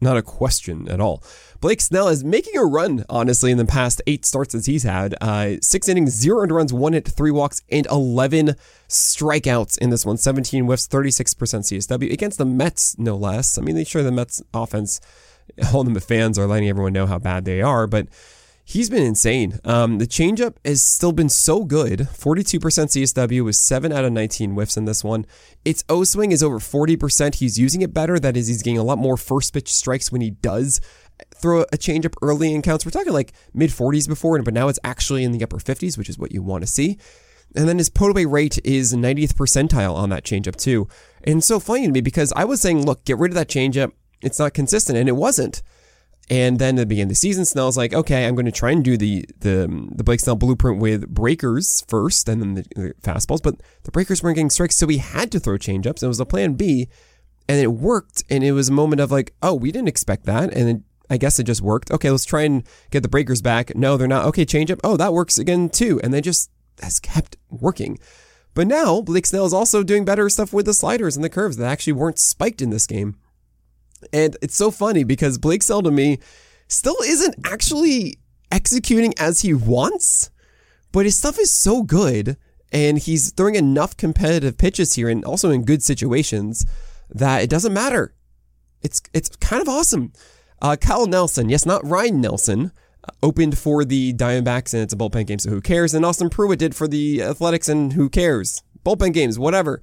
not 0.00 0.16
a 0.16 0.22
question 0.22 0.88
at 0.88 1.00
all. 1.00 1.22
Blake 1.60 1.80
Snell 1.80 2.08
is 2.08 2.24
making 2.24 2.56
a 2.56 2.64
run, 2.64 3.04
honestly, 3.10 3.50
in 3.50 3.58
the 3.58 3.66
past 3.66 4.00
eight 4.06 4.24
starts 4.24 4.54
that 4.54 4.64
he's 4.64 4.82
had. 4.82 5.14
Uh, 5.20 5.56
six 5.60 5.88
innings, 5.88 6.12
zero 6.12 6.40
earned 6.40 6.52
runs, 6.52 6.72
one 6.72 6.94
hit, 6.94 7.06
three 7.06 7.30
walks, 7.30 7.60
and 7.70 7.86
11 7.86 8.54
strikeouts 8.88 9.76
in 9.76 9.90
this 9.90 10.06
one. 10.06 10.16
17 10.16 10.64
whiffs, 10.64 10.88
36% 10.88 11.34
CSW 11.34 12.10
against 12.10 12.38
the 12.38 12.46
Mets, 12.46 12.98
no 12.98 13.14
less. 13.14 13.58
I 13.58 13.60
mean, 13.60 13.74
they 13.74 13.84
sure 13.84 14.02
the 14.02 14.10
Mets 14.10 14.42
offense, 14.54 15.00
all 15.74 15.84
the 15.84 16.00
fans 16.00 16.38
are 16.38 16.46
letting 16.46 16.68
everyone 16.68 16.92
know 16.92 17.06
how 17.06 17.18
bad 17.18 17.44
they 17.44 17.60
are, 17.62 17.86
but 17.86 18.08
He's 18.70 18.88
been 18.88 19.02
insane. 19.02 19.58
Um, 19.64 19.98
the 19.98 20.06
changeup 20.06 20.54
has 20.64 20.80
still 20.80 21.10
been 21.10 21.28
so 21.28 21.64
good. 21.64 22.00
42% 22.00 22.60
CSW 22.60 23.44
with 23.44 23.56
7 23.56 23.90
out 23.90 24.04
of 24.04 24.12
19 24.12 24.52
whiffs 24.52 24.76
in 24.76 24.84
this 24.84 25.02
one. 25.02 25.26
Its 25.64 25.82
O 25.88 26.04
swing 26.04 26.30
is 26.30 26.40
over 26.40 26.60
40%. 26.60 27.34
He's 27.34 27.58
using 27.58 27.82
it 27.82 27.92
better. 27.92 28.20
That 28.20 28.36
is, 28.36 28.46
he's 28.46 28.62
getting 28.62 28.78
a 28.78 28.84
lot 28.84 28.98
more 28.98 29.16
first 29.16 29.52
pitch 29.52 29.72
strikes 29.72 30.12
when 30.12 30.20
he 30.20 30.30
does 30.30 30.80
throw 31.34 31.62
a 31.62 31.76
changeup 31.76 32.14
early 32.22 32.54
in 32.54 32.62
counts. 32.62 32.84
We're 32.84 32.92
talking 32.92 33.12
like 33.12 33.32
mid 33.52 33.70
40s 33.70 34.06
before, 34.06 34.40
but 34.40 34.54
now 34.54 34.68
it's 34.68 34.78
actually 34.84 35.24
in 35.24 35.32
the 35.32 35.42
upper 35.42 35.58
50s, 35.58 35.98
which 35.98 36.08
is 36.08 36.16
what 36.16 36.30
you 36.30 36.40
want 36.40 36.62
to 36.62 36.68
see. 36.68 36.96
And 37.56 37.68
then 37.68 37.78
his 37.78 37.88
put 37.88 38.10
away 38.10 38.24
rate 38.24 38.60
is 38.62 38.94
90th 38.94 39.34
percentile 39.34 39.96
on 39.96 40.10
that 40.10 40.22
changeup, 40.24 40.54
too. 40.54 40.86
And 41.24 41.42
so 41.42 41.58
funny 41.58 41.86
to 41.86 41.92
me 41.92 42.02
because 42.02 42.32
I 42.36 42.44
was 42.44 42.60
saying, 42.60 42.86
look, 42.86 43.04
get 43.04 43.18
rid 43.18 43.32
of 43.32 43.34
that 43.34 43.48
changeup. 43.48 43.90
It's 44.22 44.38
not 44.38 44.54
consistent, 44.54 44.98
and 44.98 45.08
it 45.08 45.16
wasn't. 45.16 45.62
And 46.30 46.60
then 46.60 46.78
at 46.78 46.82
the 46.82 46.86
beginning 46.86 47.06
of 47.06 47.08
the 47.10 47.14
season, 47.16 47.44
Snell's 47.44 47.76
like, 47.76 47.92
okay, 47.92 48.24
I'm 48.24 48.36
going 48.36 48.46
to 48.46 48.52
try 48.52 48.70
and 48.70 48.84
do 48.84 48.96
the 48.96 49.24
the 49.40 49.88
the 49.92 50.04
Blake 50.04 50.20
Snell 50.20 50.36
blueprint 50.36 50.78
with 50.78 51.08
breakers 51.08 51.84
first, 51.88 52.28
and 52.28 52.40
then 52.40 52.54
the, 52.54 52.62
the 52.76 52.94
fastballs. 53.02 53.42
But 53.42 53.56
the 53.82 53.90
breakers 53.90 54.22
weren't 54.22 54.36
getting 54.36 54.50
strikes, 54.50 54.76
so 54.76 54.86
he 54.86 54.98
had 54.98 55.32
to 55.32 55.40
throw 55.40 55.58
changeups. 55.58 56.02
It 56.02 56.08
was 56.08 56.20
a 56.20 56.24
plan 56.24 56.54
B, 56.54 56.88
and 57.48 57.60
it 57.60 57.72
worked. 57.72 58.22
And 58.30 58.44
it 58.44 58.52
was 58.52 58.68
a 58.68 58.72
moment 58.72 59.00
of 59.00 59.10
like, 59.10 59.34
oh, 59.42 59.54
we 59.54 59.72
didn't 59.72 59.88
expect 59.88 60.24
that, 60.26 60.54
and 60.54 60.68
it, 60.68 60.82
I 61.10 61.16
guess 61.16 61.40
it 61.40 61.44
just 61.44 61.62
worked. 61.62 61.90
Okay, 61.90 62.10
let's 62.10 62.24
try 62.24 62.42
and 62.42 62.62
get 62.92 63.02
the 63.02 63.08
breakers 63.08 63.42
back. 63.42 63.74
No, 63.74 63.96
they're 63.96 64.06
not. 64.06 64.26
Okay, 64.26 64.46
changeup. 64.46 64.78
Oh, 64.84 64.96
that 64.96 65.12
works 65.12 65.36
again 65.36 65.68
too, 65.68 66.00
and 66.04 66.14
they 66.14 66.20
just 66.20 66.48
has 66.80 67.00
kept 67.00 67.36
working. 67.50 67.98
But 68.54 68.68
now 68.68 69.00
Blake 69.00 69.26
Snell 69.26 69.46
is 69.46 69.52
also 69.52 69.82
doing 69.82 70.04
better 70.04 70.28
stuff 70.28 70.52
with 70.52 70.66
the 70.66 70.74
sliders 70.74 71.16
and 71.16 71.24
the 71.24 71.28
curves 71.28 71.56
that 71.56 71.70
actually 71.70 71.94
weren't 71.94 72.20
spiked 72.20 72.62
in 72.62 72.70
this 72.70 72.86
game. 72.86 73.16
And 74.12 74.36
it's 74.42 74.56
so 74.56 74.70
funny 74.70 75.04
because 75.04 75.38
Blake 75.38 75.62
Snell 75.62 75.82
to 75.82 75.90
me 75.90 76.18
still 76.68 76.96
isn't 77.04 77.34
actually 77.44 78.18
executing 78.50 79.14
as 79.18 79.40
he 79.40 79.54
wants, 79.54 80.30
but 80.92 81.04
his 81.04 81.16
stuff 81.16 81.38
is 81.38 81.50
so 81.50 81.82
good 81.82 82.36
and 82.72 82.98
he's 82.98 83.32
throwing 83.32 83.56
enough 83.56 83.96
competitive 83.96 84.56
pitches 84.56 84.94
here 84.94 85.08
and 85.08 85.24
also 85.24 85.50
in 85.50 85.64
good 85.64 85.82
situations 85.82 86.64
that 87.08 87.42
it 87.42 87.50
doesn't 87.50 87.72
matter. 87.72 88.14
It's 88.82 89.02
it's 89.12 89.34
kind 89.36 89.60
of 89.60 89.68
awesome. 89.68 90.12
Uh, 90.62 90.76
Kyle 90.76 91.06
Nelson, 91.06 91.48
yes, 91.48 91.66
not 91.66 91.86
Ryan 91.86 92.20
Nelson, 92.20 92.72
uh, 93.04 93.10
opened 93.22 93.58
for 93.58 93.84
the 93.84 94.12
Diamondbacks 94.12 94.74
and 94.74 94.82
it's 94.82 94.92
a 94.92 94.96
bullpen 94.96 95.26
game, 95.26 95.38
so 95.38 95.50
who 95.50 95.60
cares? 95.60 95.94
And 95.94 96.04
Austin 96.04 96.30
Pruitt 96.30 96.58
did 96.58 96.74
for 96.74 96.86
the 96.86 97.22
Athletics 97.22 97.68
and 97.68 97.92
who 97.94 98.08
cares? 98.08 98.62
Bullpen 98.84 99.12
games, 99.12 99.38
whatever. 99.38 99.82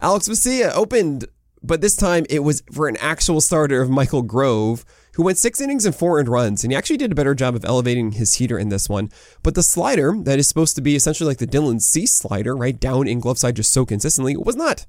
Alex 0.00 0.28
Vesia 0.28 0.72
opened 0.74 1.26
but 1.66 1.80
this 1.80 1.96
time 1.96 2.24
it 2.30 2.40
was 2.40 2.62
for 2.72 2.88
an 2.88 2.96
actual 2.98 3.40
starter 3.40 3.80
of 3.80 3.90
Michael 3.90 4.22
Grove, 4.22 4.84
who 5.14 5.22
went 5.22 5.38
six 5.38 5.60
innings 5.60 5.86
and 5.86 5.94
four 5.94 6.18
earned 6.18 6.28
runs, 6.28 6.62
and 6.62 6.72
he 6.72 6.76
actually 6.76 6.98
did 6.98 7.12
a 7.12 7.14
better 7.14 7.34
job 7.34 7.54
of 7.54 7.64
elevating 7.64 8.12
his 8.12 8.34
heater 8.34 8.58
in 8.58 8.68
this 8.68 8.88
one. 8.88 9.10
But 9.42 9.54
the 9.54 9.62
slider 9.62 10.14
that 10.22 10.38
is 10.38 10.46
supposed 10.46 10.76
to 10.76 10.82
be 10.82 10.94
essentially 10.94 11.28
like 11.28 11.38
the 11.38 11.46
Dylan 11.46 11.80
Cease 11.80 12.12
slider, 12.12 12.56
right 12.56 12.78
down 12.78 13.08
in 13.08 13.20
glove 13.20 13.38
side 13.38 13.56
just 13.56 13.72
so 13.72 13.86
consistently, 13.86 14.36
was 14.36 14.56
not. 14.56 14.86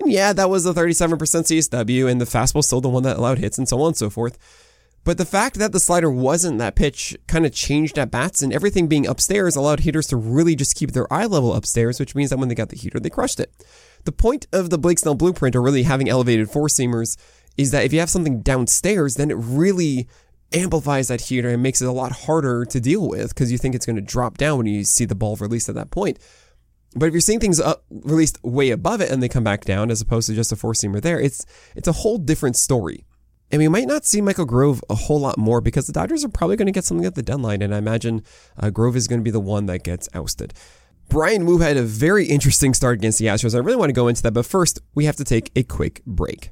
And 0.00 0.10
yeah, 0.10 0.32
that 0.32 0.50
was 0.50 0.64
a 0.66 0.72
37% 0.72 1.18
CSW, 1.18 2.10
and 2.10 2.20
the 2.20 2.24
fastball 2.24 2.64
still 2.64 2.80
the 2.80 2.88
one 2.88 3.02
that 3.02 3.16
allowed 3.16 3.38
hits 3.38 3.58
and 3.58 3.68
so 3.68 3.80
on 3.80 3.88
and 3.88 3.96
so 3.96 4.10
forth. 4.10 4.38
But 5.04 5.18
the 5.18 5.24
fact 5.24 5.56
that 5.56 5.72
the 5.72 5.80
slider 5.80 6.10
wasn't 6.10 6.58
that 6.58 6.76
pitch 6.76 7.16
kind 7.26 7.44
of 7.44 7.52
changed 7.52 7.98
at 7.98 8.10
bats, 8.10 8.40
and 8.40 8.52
everything 8.52 8.86
being 8.86 9.06
upstairs 9.06 9.56
allowed 9.56 9.80
hitters 9.80 10.06
to 10.08 10.16
really 10.16 10.54
just 10.54 10.76
keep 10.76 10.92
their 10.92 11.12
eye 11.12 11.26
level 11.26 11.54
upstairs, 11.54 11.98
which 11.98 12.14
means 12.14 12.30
that 12.30 12.38
when 12.38 12.48
they 12.48 12.54
got 12.54 12.68
the 12.68 12.76
heater, 12.76 13.00
they 13.00 13.10
crushed 13.10 13.40
it. 13.40 13.52
The 14.04 14.12
point 14.12 14.46
of 14.52 14.70
the 14.70 14.78
Blake 14.78 14.98
Snell 14.98 15.14
blueprint, 15.14 15.54
or 15.54 15.62
really 15.62 15.84
having 15.84 16.08
elevated 16.08 16.50
four 16.50 16.68
seamers, 16.68 17.16
is 17.56 17.70
that 17.70 17.84
if 17.84 17.92
you 17.92 18.00
have 18.00 18.10
something 18.10 18.40
downstairs, 18.40 19.14
then 19.16 19.30
it 19.30 19.36
really 19.38 20.08
amplifies 20.54 21.08
that 21.08 21.22
heater 21.22 21.48
and 21.48 21.62
makes 21.62 21.80
it 21.80 21.88
a 21.88 21.92
lot 21.92 22.12
harder 22.12 22.64
to 22.64 22.80
deal 22.80 23.08
with 23.08 23.34
because 23.34 23.50
you 23.50 23.58
think 23.58 23.74
it's 23.74 23.86
going 23.86 23.96
to 23.96 24.02
drop 24.02 24.36
down 24.38 24.58
when 24.58 24.66
you 24.66 24.84
see 24.84 25.04
the 25.04 25.14
ball 25.14 25.36
released 25.36 25.68
at 25.68 25.74
that 25.74 25.90
point. 25.90 26.18
But 26.94 27.06
if 27.06 27.14
you're 27.14 27.20
seeing 27.20 27.40
things 27.40 27.58
up, 27.58 27.84
released 27.90 28.42
way 28.42 28.70
above 28.70 29.00
it 29.00 29.10
and 29.10 29.22
they 29.22 29.28
come 29.28 29.44
back 29.44 29.64
down, 29.64 29.90
as 29.90 30.00
opposed 30.00 30.28
to 30.28 30.34
just 30.34 30.52
a 30.52 30.56
four 30.56 30.72
seamer 30.72 31.00
there, 31.00 31.18
it's 31.18 31.46
it's 31.74 31.88
a 31.88 31.92
whole 31.92 32.18
different 32.18 32.56
story. 32.56 33.04
And 33.50 33.60
we 33.60 33.68
might 33.68 33.86
not 33.86 34.06
see 34.06 34.22
Michael 34.22 34.46
Grove 34.46 34.82
a 34.88 34.94
whole 34.94 35.20
lot 35.20 35.36
more 35.36 35.60
because 35.60 35.86
the 35.86 35.92
Dodgers 35.92 36.24
are 36.24 36.30
probably 36.30 36.56
going 36.56 36.66
to 36.66 36.72
get 36.72 36.84
something 36.84 37.06
at 37.06 37.14
the 37.14 37.22
deadline, 37.22 37.60
and 37.60 37.74
I 37.74 37.78
imagine 37.78 38.24
uh, 38.58 38.70
Grove 38.70 38.96
is 38.96 39.08
going 39.08 39.20
to 39.20 39.24
be 39.24 39.30
the 39.30 39.40
one 39.40 39.66
that 39.66 39.84
gets 39.84 40.08
ousted. 40.14 40.54
Bryan 41.08 41.46
Woo 41.46 41.58
had 41.58 41.76
a 41.76 41.82
very 41.82 42.26
interesting 42.26 42.74
start 42.74 42.98
against 42.98 43.18
the 43.18 43.26
Astros. 43.26 43.54
I 43.54 43.58
really 43.58 43.76
want 43.76 43.90
to 43.90 43.94
go 43.94 44.08
into 44.08 44.22
that, 44.22 44.32
but 44.32 44.46
first, 44.46 44.80
we 44.94 45.04
have 45.04 45.16
to 45.16 45.24
take 45.24 45.50
a 45.54 45.62
quick 45.62 46.02
break. 46.06 46.50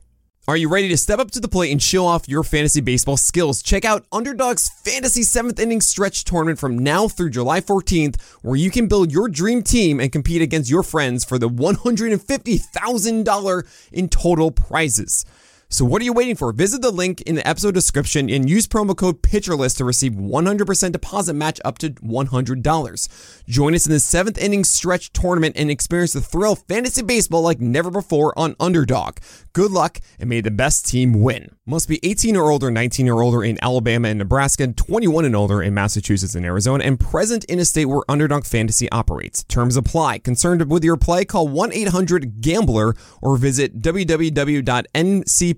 Are 0.48 0.56
you 0.56 0.68
ready 0.68 0.88
to 0.88 0.96
step 0.96 1.20
up 1.20 1.30
to 1.32 1.40
the 1.40 1.48
plate 1.48 1.70
and 1.70 1.82
show 1.82 2.06
off 2.06 2.28
your 2.28 2.42
fantasy 2.42 2.80
baseball 2.80 3.16
skills? 3.16 3.62
Check 3.62 3.84
out 3.84 4.04
Underdog's 4.10 4.68
Fantasy 4.68 5.20
7th 5.20 5.60
Inning 5.60 5.80
Stretch 5.80 6.24
Tournament 6.24 6.58
from 6.58 6.78
now 6.78 7.06
through 7.08 7.30
July 7.30 7.60
14th, 7.60 8.20
where 8.42 8.56
you 8.56 8.70
can 8.70 8.88
build 8.88 9.12
your 9.12 9.28
dream 9.28 9.62
team 9.62 10.00
and 10.00 10.10
compete 10.10 10.42
against 10.42 10.68
your 10.68 10.82
friends 10.82 11.24
for 11.24 11.38
the 11.38 11.48
$150,000 11.48 13.88
in 13.92 14.08
total 14.08 14.50
prizes. 14.50 15.24
So 15.72 15.84
what 15.84 16.02
are 16.02 16.04
you 16.04 16.12
waiting 16.12 16.34
for? 16.34 16.52
Visit 16.52 16.82
the 16.82 16.90
link 16.90 17.20
in 17.20 17.36
the 17.36 17.46
episode 17.46 17.74
description 17.74 18.28
and 18.28 18.50
use 18.50 18.66
promo 18.66 18.96
code 18.96 19.22
PITCHERLIST 19.22 19.76
to 19.76 19.84
receive 19.84 20.14
100% 20.14 20.92
deposit 20.92 21.34
match 21.34 21.60
up 21.64 21.78
to 21.78 21.90
$100. 21.90 23.44
Join 23.46 23.74
us 23.76 23.86
in 23.86 23.92
the 23.92 24.00
seventh 24.00 24.36
inning 24.36 24.64
stretch 24.64 25.12
tournament 25.12 25.54
and 25.56 25.70
experience 25.70 26.12
the 26.12 26.20
thrill 26.20 26.54
of 26.54 26.64
fantasy 26.66 27.02
baseball 27.02 27.42
like 27.42 27.60
never 27.60 27.88
before 27.88 28.36
on 28.36 28.56
Underdog. 28.58 29.18
Good 29.52 29.70
luck 29.70 30.00
and 30.18 30.28
may 30.28 30.40
the 30.40 30.50
best 30.50 30.88
team 30.88 31.22
win. 31.22 31.54
Must 31.66 31.88
be 31.88 32.00
18 32.02 32.36
or 32.36 32.50
older, 32.50 32.68
19 32.68 33.08
or 33.08 33.22
older 33.22 33.44
in 33.44 33.56
Alabama 33.62 34.08
and 34.08 34.18
Nebraska, 34.18 34.66
21 34.66 35.24
and 35.24 35.36
older 35.36 35.62
in 35.62 35.72
Massachusetts 35.72 36.34
and 36.34 36.44
Arizona, 36.44 36.82
and 36.82 36.98
present 36.98 37.44
in 37.44 37.60
a 37.60 37.64
state 37.64 37.84
where 37.84 38.02
Underdog 38.08 38.44
Fantasy 38.44 38.90
operates. 38.90 39.44
Terms 39.44 39.76
apply. 39.76 40.18
Concerned 40.18 40.68
with 40.68 40.82
your 40.82 40.96
play? 40.96 41.24
Call 41.24 41.46
1 41.46 41.72
800 41.72 42.40
Gambler 42.40 42.96
or 43.22 43.36
visit 43.36 43.80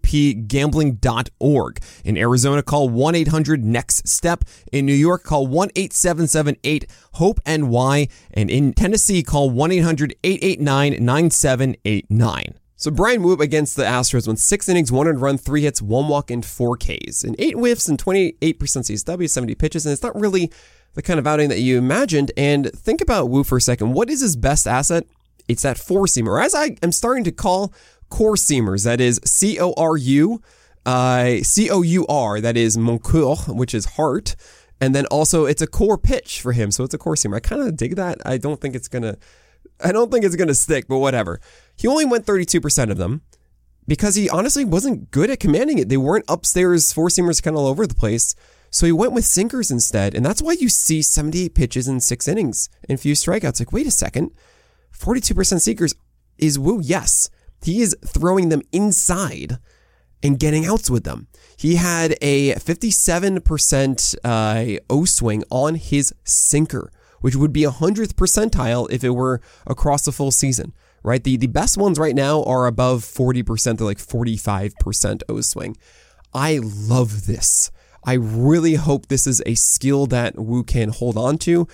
www.ncpgambling.org. 0.02 1.78
In 2.04 2.16
Arizona, 2.16 2.62
call 2.62 2.88
1 2.88 3.14
800 3.14 3.64
Next 3.64 4.09
Step. 4.09 4.44
In 4.73 4.87
New 4.87 4.94
York, 4.94 5.25
call 5.25 5.47
1 5.47 5.71
8778 5.76 6.90
HOPE 7.14 7.40
NY. 7.47 8.09
And 8.32 8.50
in 8.50 8.73
Tennessee, 8.73 9.23
call 9.23 9.50
1 9.50 9.73
800 9.73 10.14
889 10.23 11.04
9789. 11.04 12.54
So 12.76 12.90
Bryan 12.90 13.23
Woo 13.23 13.35
against 13.35 13.76
the 13.76 13.85
Astros 13.85 14.26
went 14.26 14.40
six 14.40 14.68
innings, 14.68 14.90
one 14.90 15.06
and 15.06 15.21
run, 15.21 15.38
three 15.38 15.62
hits, 15.62 15.80
one 15.80 16.09
walk, 16.09 16.32
and 16.32 16.44
four 16.44 16.76
Ks, 16.76 17.23
and 17.23 17.37
eight 17.38 17.54
whiffs 17.54 17.88
and 17.88 17.97
28% 17.97 18.35
CSW, 18.40 19.30
70 19.30 19.54
pitches, 19.54 19.87
and 19.87 19.92
it's 19.92 20.02
not 20.02 20.18
really 20.18 20.50
the 20.94 21.02
kind 21.02 21.21
of 21.21 21.26
outing 21.26 21.49
that 21.50 21.61
you 21.61 21.78
imagined. 21.78 22.32
And 22.37 22.73
think 22.73 23.00
about 23.00 23.30
Woo 23.30 23.44
for 23.44 23.59
a 23.59 23.61
second. 23.61 23.92
What 23.92 24.11
is 24.11 24.21
his 24.21 24.35
best 24.35 24.66
asset? 24.66 25.06
It's 25.49 25.62
that 25.62 25.78
four 25.78 26.06
seamer. 26.06 26.44
As 26.44 26.54
I 26.54 26.76
am 26.82 26.92
starting 26.92 27.25
to 27.25 27.32
call 27.32 27.73
core 28.12 28.37
seamers, 28.37 28.85
that 28.85 29.00
is 29.00 29.19
C 29.25 29.59
O 29.59 29.73
R 29.78 29.97
U, 29.97 30.42
uh, 30.85 31.37
C 31.42 31.71
O 31.71 31.81
U 31.81 32.07
R, 32.09 32.42
that 32.42 32.59
is 32.59 32.76
mon 32.76 32.99
coeur, 32.99 33.37
which 33.49 33.75
is 33.75 33.97
heart. 33.97 34.37
And 34.83 34.95
then 34.95 35.07
also 35.07 35.47
it's 35.47 35.62
a 35.62 35.66
core 35.66 35.97
pitch 35.97 36.40
for 36.42 36.52
him. 36.52 36.71
So 36.71 36.85
it's 36.85 36.92
a 36.92 36.99
core 36.99 37.14
seamer. 37.14 37.37
I 37.37 37.40
kind 37.40 37.62
of 37.62 37.75
dig 37.75 37.97
that. 37.97 38.19
I 38.26 38.37
don't 38.37 38.61
think 38.61 38.75
it's 38.75 38.88
to, 38.88 39.16
I 39.83 39.92
don't 39.92 40.11
think 40.12 40.26
it's 40.26 40.37
to 40.37 40.54
stick, 40.54 40.88
but 40.88 40.99
whatever. 40.99 41.40
He 41.75 41.88
only 41.88 42.04
went 42.04 42.26
32% 42.26 42.90
of 42.90 42.99
them 42.99 43.23
because 43.88 44.14
he 44.14 44.28
honestly 44.28 44.64
wasn't 44.64 45.11
good 45.11 45.31
at 45.31 45.40
commanding 45.40 45.78
it. 45.78 45.88
They 45.88 45.97
weren't 45.97 46.26
upstairs 46.28 46.92
four 46.92 47.09
seamers 47.09 47.42
kind 47.42 47.57
of 47.57 47.62
all 47.62 47.69
over 47.69 47.87
the 47.87 47.95
place. 47.95 48.35
So 48.71 48.85
he 48.85 48.92
went 48.92 49.12
with 49.12 49.25
sinkers 49.25 49.71
instead. 49.71 50.14
And 50.14 50.26
that's 50.26 50.42
why 50.42 50.52
you 50.52 50.69
see 50.69 51.00
78 51.00 51.54
pitches 51.54 51.88
in 51.88 52.00
six 52.00 52.28
innings 52.28 52.69
and 52.88 53.00
few 53.00 53.14
strikeouts. 53.14 53.61
Like, 53.61 53.73
wait 53.73 53.87
a 53.87 53.90
second. 53.90 54.33
42% 54.99 55.61
sinkers 55.62 55.95
is 56.37 56.59
Woo. 56.59 56.81
Yes. 56.83 57.31
He 57.62 57.81
is 57.81 57.97
throwing 58.04 58.49
them 58.49 58.62
inside 58.73 59.59
and 60.23 60.38
getting 60.38 60.66
outs 60.66 60.90
with 60.90 61.04
them. 61.04 61.28
He 61.57 61.76
had 61.76 62.16
a 62.21 62.54
57% 62.54 64.16
uh, 64.25 64.81
O 64.90 65.04
swing 65.04 65.45
on 65.50 65.75
his 65.75 66.14
sinker, 66.25 66.90
which 67.21 67.37
would 67.37 67.52
be 67.52 67.64
a 67.64 67.71
100th 67.71 68.14
percentile 68.14 68.90
if 68.90 69.02
it 69.04 69.11
were 69.11 69.40
across 69.66 70.04
the 70.04 70.12
full 70.12 70.31
season 70.31 70.73
right? 71.02 71.23
The 71.23 71.37
the 71.37 71.47
best 71.47 71.76
ones 71.76 71.99
right 71.99 72.14
now 72.14 72.42
are 72.45 72.66
above 72.66 73.02
40%, 73.02 73.78
they're 73.78 73.87
like 73.87 73.99
45% 73.99 75.23
O 75.28 75.40
swing. 75.40 75.76
I 76.33 76.61
love 76.62 77.26
this. 77.26 77.71
I 78.04 78.14
really 78.14 78.75
hope 78.75 79.07
this 79.07 79.26
is 79.26 79.42
a 79.47 79.54
skill 79.54 80.07
that 80.07 80.38
Woo 80.38 80.64
can 80.64 80.88
hold 80.88 81.16
on 81.16 81.38
to. 81.38 81.69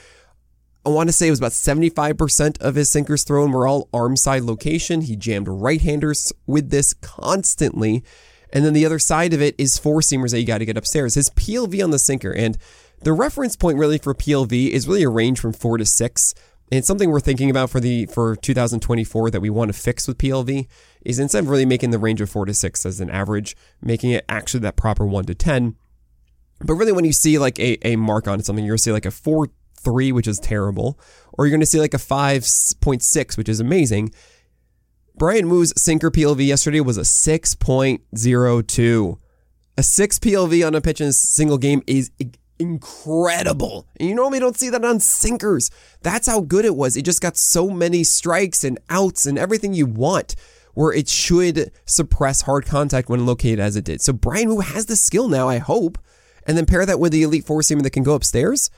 I 0.86 0.90
want 0.90 1.08
to 1.08 1.12
say 1.12 1.26
it 1.26 1.30
was 1.30 1.40
about 1.40 1.52
75% 1.52 2.60
of 2.60 2.74
his 2.74 2.88
sinkers 2.88 3.24
thrown 3.24 3.52
were 3.52 3.66
all 3.66 3.88
arm 3.92 4.16
side 4.16 4.42
location. 4.42 5.02
He 5.02 5.16
jammed 5.16 5.48
right 5.48 5.80
handers 5.80 6.32
with 6.46 6.70
this 6.70 6.94
constantly. 6.94 8.04
And 8.52 8.64
then 8.64 8.72
the 8.72 8.86
other 8.86 8.98
side 8.98 9.34
of 9.34 9.42
it 9.42 9.54
is 9.58 9.78
four 9.78 10.00
seamers 10.00 10.30
that 10.30 10.40
you 10.40 10.46
got 10.46 10.58
to 10.58 10.64
get 10.64 10.76
upstairs. 10.76 11.14
His 11.14 11.30
PLV 11.30 11.82
on 11.84 11.90
the 11.90 11.98
sinker. 11.98 12.32
And 12.32 12.56
the 13.02 13.12
reference 13.12 13.56
point 13.56 13.78
really 13.78 13.98
for 13.98 14.14
PLV 14.14 14.70
is 14.70 14.88
really 14.88 15.02
a 15.02 15.10
range 15.10 15.40
from 15.40 15.52
four 15.52 15.78
to 15.78 15.84
six. 15.84 16.34
And 16.70 16.84
something 16.84 17.10
we're 17.10 17.20
thinking 17.20 17.50
about 17.50 17.70
for 17.70 17.80
the 17.80 18.06
for 18.06 18.36
2024 18.36 19.30
that 19.30 19.40
we 19.40 19.50
want 19.50 19.72
to 19.72 19.78
fix 19.78 20.06
with 20.06 20.18
PLV 20.18 20.66
is 21.04 21.18
instead 21.18 21.44
of 21.44 21.50
really 21.50 21.66
making 21.66 21.90
the 21.90 21.98
range 21.98 22.20
of 22.20 22.28
four 22.28 22.44
to 22.44 22.54
six 22.54 22.84
as 22.84 23.00
an 23.00 23.10
average, 23.10 23.56
making 23.80 24.10
it 24.10 24.24
actually 24.28 24.60
that 24.60 24.76
proper 24.76 25.06
one 25.06 25.24
to 25.24 25.34
ten. 25.34 25.76
But 26.60 26.74
really, 26.74 26.92
when 26.92 27.04
you 27.04 27.12
see 27.12 27.38
like 27.38 27.58
a, 27.58 27.78
a 27.86 27.96
mark 27.96 28.28
on 28.28 28.42
something, 28.42 28.64
you're 28.64 28.72
gonna 28.72 28.78
see 28.78 28.92
like 28.92 29.06
a 29.06 29.10
four 29.10 29.48
three, 29.82 30.12
which 30.12 30.26
is 30.26 30.38
terrible, 30.38 30.98
or 31.32 31.46
you're 31.46 31.56
gonna 31.56 31.66
see 31.66 31.80
like 31.80 31.94
a 31.94 31.98
five 31.98 32.46
point 32.80 33.02
six, 33.02 33.36
which 33.36 33.48
is 33.48 33.60
amazing. 33.60 34.12
Bryan 35.16 35.48
Woo's 35.48 35.72
sinker 35.76 36.10
PLV 36.10 36.46
yesterday 36.46 36.80
was 36.80 36.96
a 36.96 37.04
six 37.04 37.54
point 37.54 38.02
zero 38.16 38.62
two. 38.62 39.18
A 39.76 39.82
six 39.82 40.18
PLV 40.18 40.66
on 40.66 40.74
a 40.74 40.80
pitch 40.80 41.00
in 41.00 41.08
a 41.08 41.12
single 41.12 41.58
game 41.58 41.82
is 41.86 42.10
incredible. 42.58 43.86
And 43.98 44.08
you 44.08 44.14
normally 44.14 44.40
don't 44.40 44.58
see 44.58 44.70
that 44.70 44.84
on 44.84 45.00
sinkers. 45.00 45.70
That's 46.02 46.26
how 46.26 46.40
good 46.40 46.64
it 46.64 46.76
was. 46.76 46.96
It 46.96 47.04
just 47.04 47.20
got 47.20 47.36
so 47.36 47.70
many 47.70 48.04
strikes 48.04 48.64
and 48.64 48.78
outs 48.90 49.26
and 49.26 49.38
everything 49.38 49.74
you 49.74 49.86
want 49.86 50.34
where 50.74 50.92
it 50.92 51.08
should 51.08 51.72
suppress 51.86 52.42
hard 52.42 52.66
contact 52.66 53.08
when 53.08 53.26
located 53.26 53.58
as 53.58 53.76
it 53.76 53.84
did. 53.84 54.00
So 54.00 54.12
Bryan 54.12 54.48
Woo 54.48 54.60
has 54.60 54.86
the 54.86 54.96
skill 54.96 55.28
now, 55.28 55.48
I 55.48 55.58
hope. 55.58 55.98
And 56.46 56.56
then 56.56 56.66
pair 56.66 56.86
that 56.86 57.00
with 57.00 57.12
the 57.12 57.22
elite 57.22 57.44
four 57.44 57.60
seamer 57.60 57.82
that 57.82 57.90
can 57.90 58.04
go 58.04 58.14
upstairs. 58.14 58.70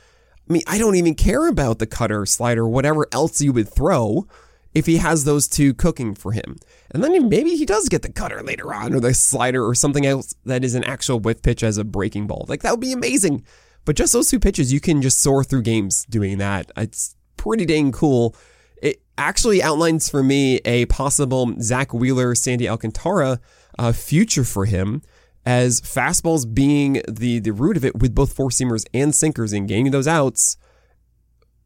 I 0.49 0.53
mean, 0.53 0.63
I 0.67 0.79
don't 0.79 0.97
even 0.97 1.15
care 1.15 1.49
about 1.49 1.79
the 1.79 1.87
cutter, 1.87 2.27
slider, 2.27 2.67
whatever 2.67 3.07
else 3.13 3.41
you 3.41 3.53
would 3.53 3.69
throw 3.69 4.27
if 4.75 4.87
he 4.87 4.99
has 4.99 5.25
those 5.25 5.49
two 5.49 5.75
cooking 5.75 6.15
for 6.15 6.33
him. 6.33 6.57
And 6.91 7.03
then 7.03 7.29
maybe 7.29 7.57
he 7.57 7.67
does 7.67 7.89
get 7.89 8.03
the 8.03 8.13
cutter 8.13 8.43
later 8.43 8.73
on 8.73 8.95
or 8.95 9.01
the 9.01 9.15
slider 9.15 9.65
or 9.65 9.75
something 9.75 10.07
else 10.07 10.35
that 10.45 10.65
is 10.65 10.75
an 10.75 10.85
actual 10.85 11.19
whiff 11.19 11.43
pitch 11.43 11.63
as 11.63 11.77
a 11.77 11.85
breaking 11.85 12.27
ball. 12.27 12.47
Like 12.49 12.63
that 12.63 12.73
would 12.73 12.81
be 12.81 12.93
amazing. 12.93 13.45
But 13.85 13.97
just 13.97 14.13
those 14.13 14.29
two 14.29 14.39
pitches, 14.39 14.73
you 14.73 14.81
can 14.81 15.03
just 15.03 15.21
soar 15.21 15.43
through 15.43 15.63
games 15.63 16.05
doing 16.05 16.39
that. 16.39 16.71
It's 16.77 17.17
pretty 17.37 17.67
dang 17.67 17.93
cool. 17.93 18.37
It 18.83 19.03
actually 19.19 19.63
outlines 19.63 20.09
for 20.09 20.23
me 20.23 20.57
a 20.65 20.87
possible 20.87 21.55
Zack 21.61 21.93
Wheeler, 21.93 22.35
Sandy 22.35 22.69
Alcantara 22.69 23.41
uh, 23.79 23.93
future 23.93 24.45
for 24.45 24.67
him 24.67 25.03
as 25.47 25.81
fastballs 25.81 26.53
being 26.53 27.03
the, 27.09 27.39
the 27.39 27.53
root 27.53 27.77
of 27.77 27.85
it 27.85 27.99
with 27.99 28.15
both 28.15 28.33
four 28.33 28.51
seamers 28.51 28.85
and 28.93 29.15
sinkers 29.15 29.53
and 29.53 29.69
gaining 29.69 29.93
those 29.93 30.09
outs. 30.09 30.57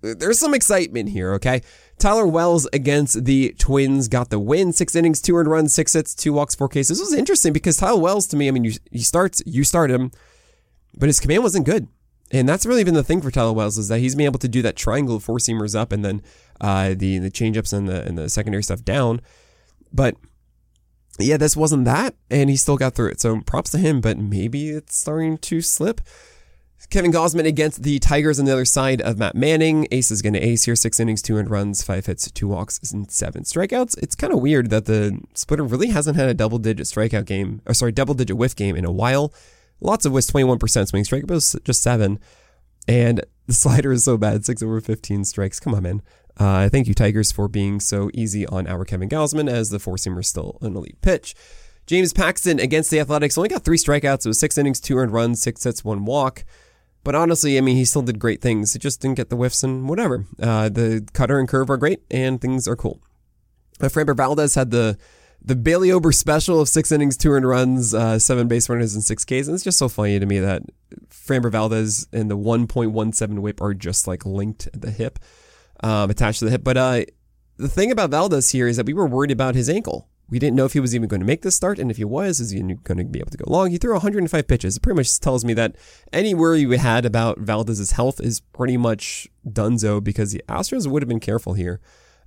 There's 0.00 0.38
some 0.38 0.54
excitement 0.54 1.08
here, 1.08 1.32
okay? 1.34 1.62
Tyler 1.98 2.26
Wells 2.26 2.66
against 2.72 3.24
the 3.24 3.54
Twins 3.58 4.08
got 4.08 4.28
the 4.28 4.38
win. 4.38 4.72
Six 4.72 4.94
innings, 4.94 5.20
two 5.20 5.34
earned 5.36 5.50
runs, 5.50 5.74
six 5.74 5.94
hits, 5.94 6.14
two 6.14 6.32
walks, 6.32 6.54
four 6.54 6.68
Ks. 6.68 6.88
This 6.88 7.00
was 7.00 7.14
interesting 7.14 7.52
because 7.52 7.78
Tyler 7.78 8.00
Wells, 8.00 8.26
to 8.28 8.36
me, 8.36 8.48
I 8.48 8.50
mean, 8.50 8.64
you, 8.64 8.72
he 8.90 8.98
starts, 8.98 9.42
you 9.46 9.64
start 9.64 9.90
him, 9.90 10.10
but 10.96 11.08
his 11.08 11.20
command 11.20 11.42
wasn't 11.42 11.66
good. 11.66 11.88
And 12.30 12.48
that's 12.48 12.66
really 12.66 12.84
been 12.84 12.94
the 12.94 13.04
thing 13.04 13.20
for 13.20 13.30
Tyler 13.30 13.52
Wells 13.52 13.78
is 13.78 13.88
that 13.88 14.00
he's 14.00 14.14
been 14.14 14.26
able 14.26 14.38
to 14.40 14.48
do 14.48 14.62
that 14.62 14.76
triangle 14.76 15.16
of 15.16 15.24
four 15.24 15.38
seamers 15.38 15.78
up 15.78 15.92
and 15.92 16.04
then 16.04 16.22
uh, 16.60 16.88
the 16.90 17.18
the 17.18 17.30
changeups 17.30 17.72
and 17.72 17.88
the 17.88 18.04
and 18.04 18.18
the 18.18 18.28
secondary 18.28 18.62
stuff 18.62 18.84
down. 18.84 19.20
But 19.92 20.16
yeah, 21.18 21.36
this 21.36 21.56
wasn't 21.56 21.84
that, 21.84 22.14
and 22.30 22.50
he 22.50 22.56
still 22.56 22.76
got 22.76 22.94
through 22.94 23.10
it. 23.10 23.20
So 23.20 23.40
props 23.40 23.70
to 23.70 23.78
him, 23.78 24.00
but 24.00 24.18
maybe 24.18 24.70
it's 24.70 24.96
starting 24.96 25.38
to 25.38 25.60
slip. 25.60 26.00
Kevin 26.90 27.12
Gausman 27.12 27.46
against 27.46 27.82
the 27.82 27.98
Tigers 27.98 28.38
on 28.38 28.44
the 28.44 28.52
other 28.52 28.64
side 28.64 29.00
of 29.00 29.18
Matt 29.18 29.34
Manning. 29.34 29.88
Ace 29.90 30.10
is 30.10 30.22
going 30.22 30.34
to 30.34 30.40
ace 30.40 30.64
here. 30.64 30.76
Six 30.76 31.00
innings, 31.00 31.22
two 31.22 31.38
and 31.38 31.50
runs, 31.50 31.82
five 31.82 32.06
hits, 32.06 32.30
two 32.30 32.48
walks, 32.48 32.92
and 32.92 33.10
seven 33.10 33.42
strikeouts. 33.42 33.96
It's 34.02 34.14
kind 34.14 34.32
of 34.32 34.40
weird 34.40 34.70
that 34.70 34.84
the 34.84 35.20
splitter 35.34 35.64
really 35.64 35.88
hasn't 35.88 36.16
had 36.16 36.28
a 36.28 36.34
double 36.34 36.58
digit 36.58 36.86
strikeout 36.86 37.24
game, 37.26 37.62
or 37.66 37.74
sorry, 37.74 37.92
double 37.92 38.14
digit 38.14 38.36
whiff 38.36 38.54
game 38.54 38.76
in 38.76 38.84
a 38.84 38.92
while. 38.92 39.32
Lots 39.80 40.04
of 40.04 40.12
whiffs, 40.12 40.30
21% 40.30 40.88
swing 40.88 41.04
strike, 41.04 41.26
but 41.26 41.34
just 41.64 41.82
seven. 41.82 42.20
And 42.86 43.24
the 43.46 43.54
slider 43.54 43.92
is 43.92 44.04
so 44.04 44.16
bad, 44.16 44.44
six 44.44 44.62
over 44.62 44.80
15 44.80 45.24
strikes. 45.24 45.60
Come 45.60 45.74
on, 45.74 45.82
man. 45.82 46.02
Uh, 46.36 46.68
thank 46.68 46.88
you, 46.88 46.94
Tigers, 46.94 47.30
for 47.30 47.48
being 47.48 47.80
so 47.80 48.10
easy 48.12 48.46
on 48.46 48.66
our 48.66 48.84
Kevin 48.84 49.08
Gausman 49.08 49.48
as 49.48 49.70
the 49.70 49.78
four 49.78 49.96
seamer 49.96 50.24
still 50.24 50.58
an 50.62 50.76
elite 50.76 51.00
pitch. 51.00 51.34
James 51.86 52.12
Paxton 52.12 52.58
against 52.58 52.90
the 52.90 52.98
Athletics 52.98 53.36
only 53.36 53.48
got 53.48 53.64
three 53.64 53.76
strikeouts. 53.76 54.24
It 54.24 54.28
was 54.28 54.38
six 54.38 54.56
innings, 54.56 54.80
two 54.80 54.96
earned 54.96 55.12
runs, 55.12 55.40
six 55.40 55.62
hits, 55.64 55.84
one 55.84 56.04
walk. 56.04 56.44
But 57.04 57.14
honestly, 57.14 57.58
I 57.58 57.60
mean, 57.60 57.76
he 57.76 57.84
still 57.84 58.02
did 58.02 58.18
great 58.18 58.40
things. 58.40 58.72
He 58.72 58.78
just 58.78 59.02
didn't 59.02 59.18
get 59.18 59.28
the 59.28 59.36
whiffs 59.36 59.62
and 59.62 59.88
whatever. 59.88 60.24
Uh, 60.40 60.70
the 60.70 61.06
cutter 61.12 61.38
and 61.38 61.46
curve 61.46 61.68
are 61.68 61.76
great, 61.76 62.00
and 62.10 62.40
things 62.40 62.66
are 62.66 62.76
cool. 62.76 63.00
Uh, 63.80 63.86
Framber 63.86 64.16
Valdez 64.16 64.54
had 64.54 64.70
the 64.70 64.96
the 65.46 65.54
Bailey 65.54 65.92
Ober 65.92 66.10
special 66.10 66.58
of 66.58 66.70
six 66.70 66.90
innings, 66.90 67.18
two 67.18 67.30
earned 67.30 67.46
runs, 67.46 67.92
uh, 67.92 68.18
seven 68.18 68.48
base 68.48 68.68
runners, 68.70 68.94
and 68.94 69.04
six 69.04 69.26
Ks. 69.26 69.46
And 69.46 69.54
it's 69.54 69.62
just 69.62 69.76
so 69.76 69.90
funny 69.90 70.18
to 70.18 70.24
me 70.24 70.38
that 70.38 70.62
Framber 71.10 71.52
Valdez 71.52 72.08
and 72.14 72.30
the 72.30 72.36
1.17 72.36 73.40
whip 73.40 73.60
are 73.60 73.74
just 73.74 74.06
like 74.06 74.24
linked 74.24 74.68
at 74.68 74.80
the 74.80 74.90
hip, 74.90 75.18
um, 75.84 76.10
attached 76.10 76.38
to 76.40 76.46
the 76.46 76.50
hip. 76.50 76.64
But 76.64 76.76
uh, 76.76 77.04
the 77.56 77.68
thing 77.68 77.92
about 77.92 78.10
Valdez 78.10 78.50
here 78.50 78.66
is 78.66 78.76
that 78.78 78.86
we 78.86 78.94
were 78.94 79.06
worried 79.06 79.30
about 79.30 79.54
his 79.54 79.68
ankle. 79.68 80.08
We 80.30 80.38
didn't 80.38 80.56
know 80.56 80.64
if 80.64 80.72
he 80.72 80.80
was 80.80 80.94
even 80.94 81.06
going 81.06 81.20
to 81.20 81.26
make 81.26 81.42
this 81.42 81.54
start, 81.54 81.78
and 81.78 81.90
if 81.90 81.98
he 81.98 82.04
was, 82.04 82.40
is 82.40 82.50
he 82.50 82.60
going 82.60 82.96
to 82.96 83.04
be 83.04 83.18
able 83.18 83.30
to 83.30 83.36
go 83.36 83.44
long? 83.46 83.70
He 83.70 83.76
threw 83.76 83.92
105 83.92 84.48
pitches. 84.48 84.76
It 84.76 84.82
pretty 84.82 84.96
much 84.96 85.20
tells 85.20 85.44
me 85.44 85.52
that 85.52 85.76
any 86.14 86.34
worry 86.34 86.64
we 86.64 86.78
had 86.78 87.04
about 87.04 87.38
Valdez's 87.38 87.92
health 87.92 88.20
is 88.20 88.40
pretty 88.40 88.78
much 88.78 89.28
donezo 89.46 90.02
because 90.02 90.32
the 90.32 90.42
Astros 90.48 90.86
would 90.86 91.02
have 91.02 91.08
been 91.08 91.20
careful 91.20 91.52
here. 91.52 91.80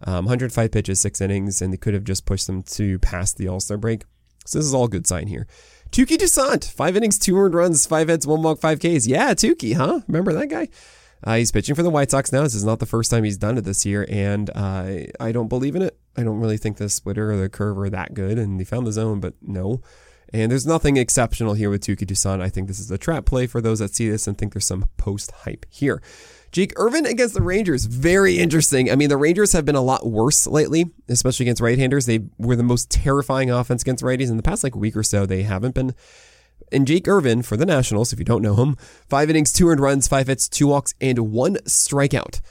Um, 0.04 0.26
105 0.26 0.72
pitches, 0.72 1.02
six 1.02 1.20
innings, 1.20 1.60
and 1.60 1.74
they 1.74 1.78
could 1.78 1.96
have 1.96 2.04
just 2.04 2.28
pushed 2.28 2.46
them 2.46 2.62
to 2.62 3.00
past 3.00 3.38
the 3.38 3.48
All 3.48 3.60
Star 3.60 3.78
break. 3.78 4.04
So 4.46 4.60
this 4.60 4.68
is 4.68 4.76
all 4.76 4.88
good 4.88 5.08
sign 5.08 5.28
here. 5.28 5.48
Touki 5.92 6.18
Toussaint, 6.18 6.66
five 6.66 6.96
innings, 6.96 7.18
two 7.18 7.38
earned 7.38 7.56
runs, 7.56 7.88
five 7.88 8.08
hits, 8.08 8.28
one 8.28 8.44
walk, 8.44 8.60
five 8.60 8.80
Ks. 8.80 9.08
Yeah, 9.08 9.34
Touki, 9.34 9.76
huh? 9.76 10.02
Remember 10.08 10.34
that 10.34 10.48
guy? 10.48 10.70
Uh, 11.24 11.36
he's 11.36 11.52
pitching 11.52 11.76
for 11.76 11.84
the 11.84 11.90
White 11.90 12.12
Sox 12.12 12.32
now. 12.32 12.44
This 12.44 12.56
is 12.56 12.64
not 12.64 12.80
the 12.80 12.86
first 12.86 13.10
time 13.10 13.24
he's 13.24 13.38
done 13.38 13.58
it 13.58 13.64
this 13.64 13.86
year, 13.86 14.06
and 14.10 14.50
uh, 14.56 14.90
I 15.20 15.32
don't 15.32 15.48
believe 15.48 15.76
in 15.76 15.82
it. 15.82 15.98
I 16.16 16.24
don't 16.24 16.40
really 16.40 16.58
think 16.58 16.78
the 16.78 16.90
splitter 16.90 17.32
or 17.32 17.38
the 17.38 17.50
curve 17.50 17.78
are 17.80 17.90
that 17.90 18.14
good, 18.14 18.38
and 18.38 18.60
they 18.60 18.64
found 18.64 18.86
the 18.86 18.92
zone, 18.92 19.20
but 19.20 19.34
no. 19.42 19.82
And 20.34 20.52
there's 20.52 20.68
nothing 20.68 20.98
exceptional 20.98 21.54
here 21.54 21.70
with 21.70 21.82
Touki 21.82 22.06
Toussaint. 22.06 22.42
I 22.42 22.50
think 22.50 22.68
this 22.68 22.80
is 22.80 22.92
a 22.92 22.98
trap 22.98 23.26
play 23.26 23.48
for 23.48 23.62
those 23.62 23.80
that 23.80 23.96
see 23.96 24.10
this 24.10 24.28
and 24.28 24.38
think 24.38 24.54
there's 24.54 24.68
some 24.68 24.90
post 24.98 25.32
hype 25.32 25.66
here. 25.70 26.02
Jake 26.52 26.74
Irvin 26.78 27.06
against 27.06 27.34
the 27.34 27.42
Rangers, 27.42 27.86
very 27.86 28.38
interesting. 28.40 28.92
I 28.92 28.96
mean, 28.96 29.10
the 29.10 29.18
Rangers 29.18 29.54
have 29.54 29.66
been 29.66 29.76
a 29.76 29.82
lot 29.82 30.08
worse 30.08 30.48
lately, 30.48 30.86
especially 31.08 31.46
against 31.46 31.62
right-handers. 31.62 32.06
They 32.06 32.22
were 32.38 32.56
the 32.56 32.64
most 32.64 32.90
terrifying 32.90 33.52
offense 33.52 33.82
against 33.82 34.04
righties 34.04 34.30
in 34.30 34.38
the 34.38 34.44
past 34.44 34.64
like 34.64 34.76
week 34.76 34.96
or 34.96 35.04
so. 35.04 35.26
They 35.26 35.44
haven't 35.44 35.76
been. 35.76 35.94
And 36.72 36.86
Jake 36.86 37.08
Irvin 37.08 37.44
for 37.44 37.56
the 37.56 37.66
Nationals, 37.66 38.12
if 38.12 38.20
you 38.20 38.26
don't 38.26 38.42
know 38.42 38.56
him, 38.56 38.78
five 39.10 39.30
innings, 39.30 39.54
two 39.54 39.70
earned 39.70 39.80
runs, 39.80 40.08
five 40.08 40.28
hits, 40.28 40.50
two 40.50 40.68
walks, 40.68 40.94
and 41.00 41.32
one 41.32 41.56
strikeout. 41.66 42.42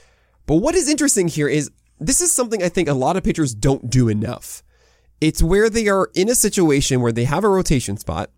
But 0.47 0.57
what 0.57 0.75
is 0.75 0.89
interesting 0.89 1.29
here 1.29 1.49
is 1.49 1.71
this 1.99 2.21
is 2.21 2.33
something 2.33 2.63
I 2.63 2.69
think 2.69 2.89
a 2.89 2.95
lot 2.95 3.17
of 3.17 3.25
pitchers 3.25 3.55
don't 3.55 3.91
do 3.91 4.09
enough. 4.09 4.63
It's 5.21 5.43
where 5.43 5.69
they 5.71 5.89
are 5.89 6.11
in 6.15 6.29
a 6.29 6.35
situation 6.35 7.01
where 7.01 7.13
they 7.13 7.25
have 7.25 7.45
a 7.45 7.49
rotation 7.49 7.97
spot 7.97 8.31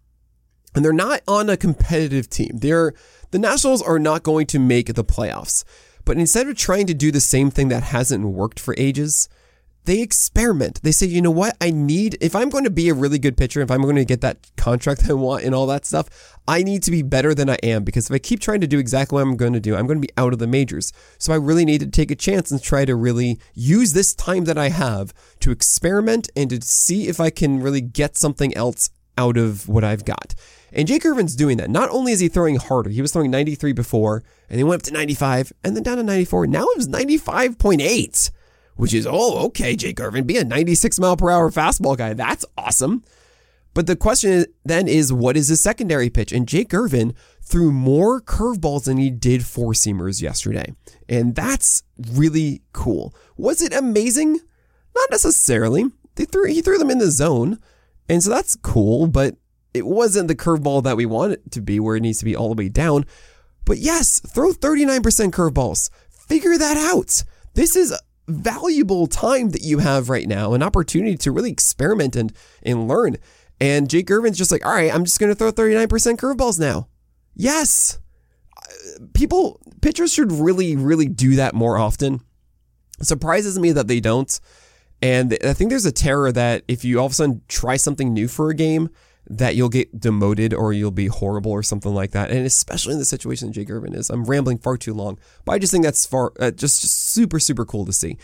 and 0.74 0.84
they're 0.84 0.92
not 0.92 1.22
on 1.26 1.50
a 1.50 1.56
competitive 1.56 2.30
team. 2.30 2.50
They're 2.54 2.94
the 3.30 3.38
Nationals 3.38 3.82
are 3.82 3.98
not 3.98 4.22
going 4.22 4.46
to 4.46 4.58
make 4.58 4.94
the 4.94 5.04
playoffs. 5.04 5.64
But 6.04 6.16
instead 6.16 6.48
of 6.48 6.56
trying 6.56 6.86
to 6.86 6.94
do 6.94 7.12
the 7.12 7.20
same 7.20 7.50
thing 7.50 7.68
that 7.68 7.82
hasn't 7.82 8.24
worked 8.24 8.58
for 8.58 8.74
ages, 8.78 9.28
they 9.88 10.02
experiment. 10.02 10.82
They 10.82 10.92
say, 10.92 11.06
you 11.06 11.22
know 11.22 11.30
what? 11.30 11.56
I 11.62 11.70
need, 11.70 12.18
if 12.20 12.36
I'm 12.36 12.50
going 12.50 12.64
to 12.64 12.70
be 12.70 12.90
a 12.90 12.94
really 12.94 13.18
good 13.18 13.38
pitcher, 13.38 13.62
if 13.62 13.70
I'm 13.70 13.80
going 13.80 13.96
to 13.96 14.04
get 14.04 14.20
that 14.20 14.36
contract 14.58 15.02
I 15.08 15.14
want 15.14 15.44
and 15.44 15.54
all 15.54 15.66
that 15.68 15.86
stuff, 15.86 16.36
I 16.46 16.62
need 16.62 16.82
to 16.82 16.90
be 16.90 17.00
better 17.00 17.34
than 17.34 17.48
I 17.48 17.56
am 17.62 17.84
because 17.84 18.06
if 18.06 18.12
I 18.12 18.18
keep 18.18 18.38
trying 18.38 18.60
to 18.60 18.66
do 18.66 18.78
exactly 18.78 19.16
what 19.16 19.22
I'm 19.22 19.36
going 19.38 19.54
to 19.54 19.60
do, 19.60 19.74
I'm 19.74 19.86
going 19.86 20.00
to 20.00 20.06
be 20.06 20.12
out 20.18 20.34
of 20.34 20.40
the 20.40 20.46
majors. 20.46 20.92
So 21.16 21.32
I 21.32 21.36
really 21.36 21.64
need 21.64 21.80
to 21.80 21.86
take 21.86 22.10
a 22.10 22.16
chance 22.16 22.50
and 22.50 22.62
try 22.62 22.84
to 22.84 22.94
really 22.94 23.40
use 23.54 23.94
this 23.94 24.14
time 24.14 24.44
that 24.44 24.58
I 24.58 24.68
have 24.68 25.14
to 25.40 25.50
experiment 25.50 26.28
and 26.36 26.50
to 26.50 26.60
see 26.60 27.08
if 27.08 27.18
I 27.18 27.30
can 27.30 27.62
really 27.62 27.80
get 27.80 28.18
something 28.18 28.54
else 28.56 28.90
out 29.16 29.38
of 29.38 29.70
what 29.70 29.84
I've 29.84 30.04
got. 30.04 30.34
And 30.70 30.86
Jake 30.86 31.06
Irvin's 31.06 31.34
doing 31.34 31.56
that. 31.56 31.70
Not 31.70 31.88
only 31.88 32.12
is 32.12 32.20
he 32.20 32.28
throwing 32.28 32.56
harder, 32.56 32.90
he 32.90 33.00
was 33.00 33.12
throwing 33.12 33.30
93 33.30 33.72
before, 33.72 34.22
and 34.50 34.58
he 34.58 34.64
went 34.64 34.82
up 34.82 34.86
to 34.86 34.92
95, 34.92 35.52
and 35.64 35.74
then 35.74 35.82
down 35.82 35.96
to 35.96 36.02
94. 36.02 36.46
Now 36.46 36.64
it 36.64 36.76
was 36.76 36.88
95.8, 36.88 38.30
which 38.78 38.94
is, 38.94 39.08
oh, 39.10 39.44
okay, 39.46 39.74
Jake 39.74 40.00
Irvin, 40.00 40.24
be 40.24 40.38
a 40.38 40.44
96 40.44 41.00
mile 41.00 41.16
per 41.16 41.30
hour 41.30 41.50
fastball 41.50 41.96
guy. 41.96 42.14
That's 42.14 42.44
awesome. 42.56 43.02
But 43.74 43.88
the 43.88 43.96
question 43.96 44.46
then 44.64 44.86
is, 44.86 45.12
what 45.12 45.36
is 45.36 45.48
his 45.48 45.60
secondary 45.60 46.08
pitch? 46.08 46.30
And 46.32 46.46
Jake 46.46 46.72
Irvin 46.72 47.12
threw 47.42 47.72
more 47.72 48.20
curveballs 48.20 48.84
than 48.84 48.96
he 48.96 49.10
did 49.10 49.44
four 49.44 49.72
seamers 49.72 50.22
yesterday. 50.22 50.72
And 51.08 51.34
that's 51.34 51.82
really 52.12 52.62
cool. 52.72 53.12
Was 53.36 53.62
it 53.62 53.74
amazing? 53.74 54.38
Not 54.94 55.10
necessarily. 55.10 55.86
They 56.14 56.24
threw, 56.24 56.46
he 56.46 56.62
threw 56.62 56.78
them 56.78 56.90
in 56.90 56.98
the 56.98 57.10
zone. 57.10 57.58
And 58.08 58.22
so 58.22 58.30
that's 58.30 58.54
cool, 58.54 59.08
but 59.08 59.34
it 59.74 59.86
wasn't 59.86 60.28
the 60.28 60.36
curveball 60.36 60.84
that 60.84 60.96
we 60.96 61.04
want 61.04 61.32
it 61.32 61.50
to 61.50 61.60
be, 61.60 61.80
where 61.80 61.96
it 61.96 62.00
needs 62.00 62.20
to 62.20 62.24
be 62.24 62.36
all 62.36 62.54
the 62.54 62.62
way 62.62 62.68
down. 62.68 63.06
But 63.64 63.78
yes, 63.78 64.20
throw 64.20 64.52
39% 64.52 65.00
curveballs. 65.32 65.90
Figure 66.08 66.56
that 66.56 66.76
out. 66.76 67.24
This 67.54 67.74
is 67.74 67.92
valuable 68.28 69.06
time 69.06 69.50
that 69.50 69.62
you 69.62 69.78
have 69.78 70.08
right 70.08 70.28
now, 70.28 70.52
an 70.54 70.62
opportunity 70.62 71.16
to 71.16 71.32
really 71.32 71.50
experiment 71.50 72.14
and, 72.14 72.32
and 72.62 72.86
learn. 72.86 73.16
And 73.60 73.90
Jake 73.90 74.10
Irvin's 74.10 74.38
just 74.38 74.52
like, 74.52 74.64
all 74.64 74.72
right, 74.72 74.94
I'm 74.94 75.04
just 75.04 75.18
going 75.18 75.30
to 75.30 75.34
throw 75.34 75.50
39% 75.50 75.88
curveballs 76.16 76.60
now. 76.60 76.88
Yes. 77.34 77.98
Uh, 78.56 79.04
people, 79.14 79.60
pitchers 79.80 80.12
should 80.12 80.30
really, 80.30 80.76
really 80.76 81.06
do 81.06 81.36
that 81.36 81.54
more 81.54 81.78
often. 81.78 82.20
It 83.00 83.06
surprises 83.06 83.58
me 83.58 83.72
that 83.72 83.88
they 83.88 84.00
don't. 84.00 84.38
And 85.00 85.36
I 85.44 85.52
think 85.52 85.70
there's 85.70 85.86
a 85.86 85.92
terror 85.92 86.32
that 86.32 86.64
if 86.68 86.84
you 86.84 86.98
all 86.98 87.06
of 87.06 87.12
a 87.12 87.14
sudden 87.14 87.42
try 87.48 87.76
something 87.76 88.12
new 88.12 88.28
for 88.28 88.50
a 88.50 88.54
game, 88.54 88.90
that 89.30 89.56
you'll 89.56 89.68
get 89.68 90.00
demoted 90.00 90.54
or 90.54 90.72
you'll 90.72 90.90
be 90.90 91.06
horrible 91.06 91.52
or 91.52 91.62
something 91.62 91.94
like 91.94 92.12
that. 92.12 92.30
And 92.30 92.46
especially 92.46 92.94
in 92.94 92.98
the 92.98 93.04
situation 93.04 93.48
that 93.48 93.54
Jake 93.54 93.70
Irvin 93.70 93.94
is, 93.94 94.10
I'm 94.10 94.24
rambling 94.24 94.58
far 94.58 94.76
too 94.76 94.94
long, 94.94 95.18
but 95.44 95.52
I 95.52 95.58
just 95.58 95.72
think 95.72 95.84
that's 95.84 96.06
far 96.06 96.32
uh, 96.40 96.50
just, 96.50 96.80
just 96.80 97.08
super 97.08 97.38
super 97.38 97.64
cool 97.64 97.84
to 97.86 97.92
see. 97.92 98.16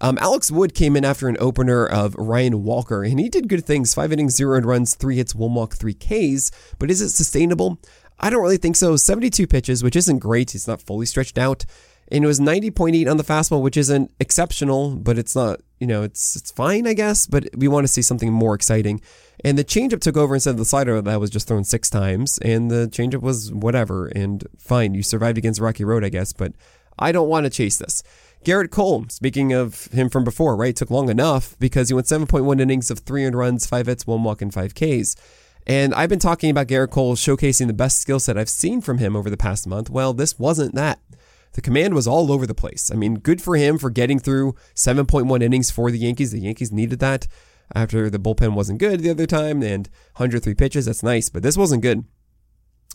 Um, 0.00 0.18
Alex 0.20 0.50
Wood 0.50 0.74
came 0.74 0.96
in 0.96 1.04
after 1.04 1.28
an 1.28 1.36
opener 1.38 1.86
of 1.86 2.16
Ryan 2.16 2.64
Walker, 2.64 3.04
and 3.04 3.20
he 3.20 3.28
did 3.28 3.48
good 3.48 3.64
things: 3.64 3.94
five 3.94 4.12
innings, 4.12 4.34
zero 4.34 4.56
and 4.56 4.66
runs, 4.66 4.94
three 4.94 5.16
hits, 5.16 5.34
one 5.34 5.54
walk, 5.54 5.74
three 5.74 5.94
Ks. 5.94 6.50
But 6.78 6.90
is 6.90 7.00
it 7.00 7.10
sustainable? 7.10 7.78
I 8.18 8.30
don't 8.30 8.42
really 8.42 8.56
think 8.56 8.76
so. 8.76 8.96
72 8.96 9.48
pitches, 9.48 9.82
which 9.82 9.96
isn't 9.96 10.20
great. 10.20 10.54
It's 10.54 10.68
not 10.68 10.82
fully 10.82 11.06
stretched 11.06 11.38
out 11.38 11.64
and 12.12 12.24
it 12.24 12.26
was 12.26 12.38
90.8 12.38 13.10
on 13.10 13.16
the 13.16 13.24
fastball, 13.24 13.62
which 13.62 13.76
isn't 13.76 14.10
exceptional, 14.20 14.96
but 14.96 15.18
it's 15.18 15.34
not, 15.34 15.60
you 15.82 15.88
know, 15.88 16.04
it's 16.04 16.36
it's 16.36 16.52
fine, 16.52 16.86
I 16.86 16.92
guess, 16.92 17.26
but 17.26 17.48
we 17.56 17.66
want 17.66 17.82
to 17.82 17.92
see 17.92 18.02
something 18.02 18.32
more 18.32 18.54
exciting. 18.54 19.00
And 19.44 19.58
the 19.58 19.64
changeup 19.64 19.98
took 19.98 20.16
over 20.16 20.32
instead 20.32 20.52
of 20.52 20.58
the 20.58 20.64
slider 20.64 21.02
that 21.02 21.18
was 21.18 21.28
just 21.28 21.48
thrown 21.48 21.64
six 21.64 21.90
times, 21.90 22.38
and 22.38 22.70
the 22.70 22.86
changeup 22.86 23.20
was 23.20 23.52
whatever, 23.52 24.06
and 24.06 24.46
fine, 24.56 24.94
you 24.94 25.02
survived 25.02 25.38
against 25.38 25.60
Rocky 25.60 25.82
Road, 25.82 26.04
I 26.04 26.08
guess, 26.08 26.32
but 26.32 26.52
I 27.00 27.10
don't 27.10 27.28
want 27.28 27.46
to 27.46 27.50
chase 27.50 27.78
this. 27.78 28.04
Gerrit 28.44 28.70
Cole, 28.70 29.06
speaking 29.08 29.52
of 29.52 29.86
him 29.86 30.08
from 30.08 30.22
before, 30.22 30.54
right, 30.54 30.76
took 30.76 30.88
long 30.88 31.08
enough 31.08 31.56
because 31.58 31.88
he 31.88 31.94
went 31.94 32.06
7.1 32.06 32.60
innings 32.60 32.88
of 32.88 33.00
three 33.00 33.22
300 33.22 33.36
runs, 33.36 33.66
5 33.66 33.86
hits, 33.86 34.06
1 34.06 34.22
walk, 34.22 34.40
and 34.40 34.54
5 34.54 34.76
Ks. 34.76 35.16
And 35.66 35.92
I've 35.94 36.10
been 36.10 36.20
talking 36.20 36.50
about 36.50 36.68
Gerrit 36.68 36.90
Cole 36.90 37.16
showcasing 37.16 37.66
the 37.66 37.72
best 37.72 38.00
skill 38.00 38.20
set 38.20 38.38
I've 38.38 38.48
seen 38.48 38.80
from 38.80 38.98
him 38.98 39.16
over 39.16 39.30
the 39.30 39.36
past 39.36 39.66
month. 39.66 39.90
Well, 39.90 40.12
this 40.12 40.38
wasn't 40.38 40.76
that 40.76 41.00
the 41.52 41.60
command 41.60 41.94
was 41.94 42.06
all 42.06 42.32
over 42.32 42.46
the 42.46 42.54
place. 42.54 42.90
I 42.90 42.94
mean, 42.94 43.16
good 43.16 43.42
for 43.42 43.56
him 43.56 43.78
for 43.78 43.90
getting 43.90 44.18
through 44.18 44.54
7.1 44.74 45.42
innings 45.42 45.70
for 45.70 45.90
the 45.90 45.98
Yankees. 45.98 46.32
The 46.32 46.40
Yankees 46.40 46.72
needed 46.72 46.98
that 47.00 47.26
after 47.74 48.10
the 48.10 48.18
bullpen 48.18 48.54
wasn't 48.54 48.78
good 48.78 49.00
the 49.00 49.10
other 49.10 49.26
time 49.26 49.62
and 49.62 49.88
103 50.16 50.54
pitches. 50.54 50.86
That's 50.86 51.02
nice, 51.02 51.28
but 51.28 51.42
this 51.42 51.56
wasn't 51.56 51.82
good. 51.82 52.04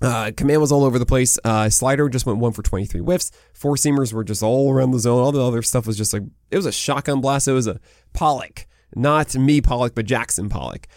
Uh, 0.01 0.31
command 0.37 0.61
was 0.61 0.71
all 0.71 0.83
over 0.83 0.99
the 0.99 1.05
place. 1.05 1.39
Uh, 1.43 1.69
slider 1.69 2.07
just 2.07 2.25
went 2.25 2.37
one 2.39 2.51
for 2.51 2.61
23 2.61 3.01
whiffs. 3.01 3.31
Four 3.53 3.75
seamers 3.75 4.13
were 4.13 4.23
just 4.23 4.43
all 4.43 4.71
around 4.71 4.91
the 4.91 4.99
zone. 4.99 5.23
All 5.23 5.31
the 5.31 5.43
other 5.43 5.63
stuff 5.63 5.87
was 5.87 5.97
just 5.97 6.13
like, 6.13 6.23
it 6.51 6.55
was 6.55 6.67
a 6.67 6.71
shotgun 6.71 7.19
blast. 7.19 7.47
It 7.47 7.53
was 7.53 7.67
a 7.67 7.79
Pollock, 8.13 8.67
not 8.95 9.35
me 9.35 9.59
Pollack, 9.59 9.95
but 9.95 10.05
Jackson 10.05 10.49
Pollock. 10.49 10.87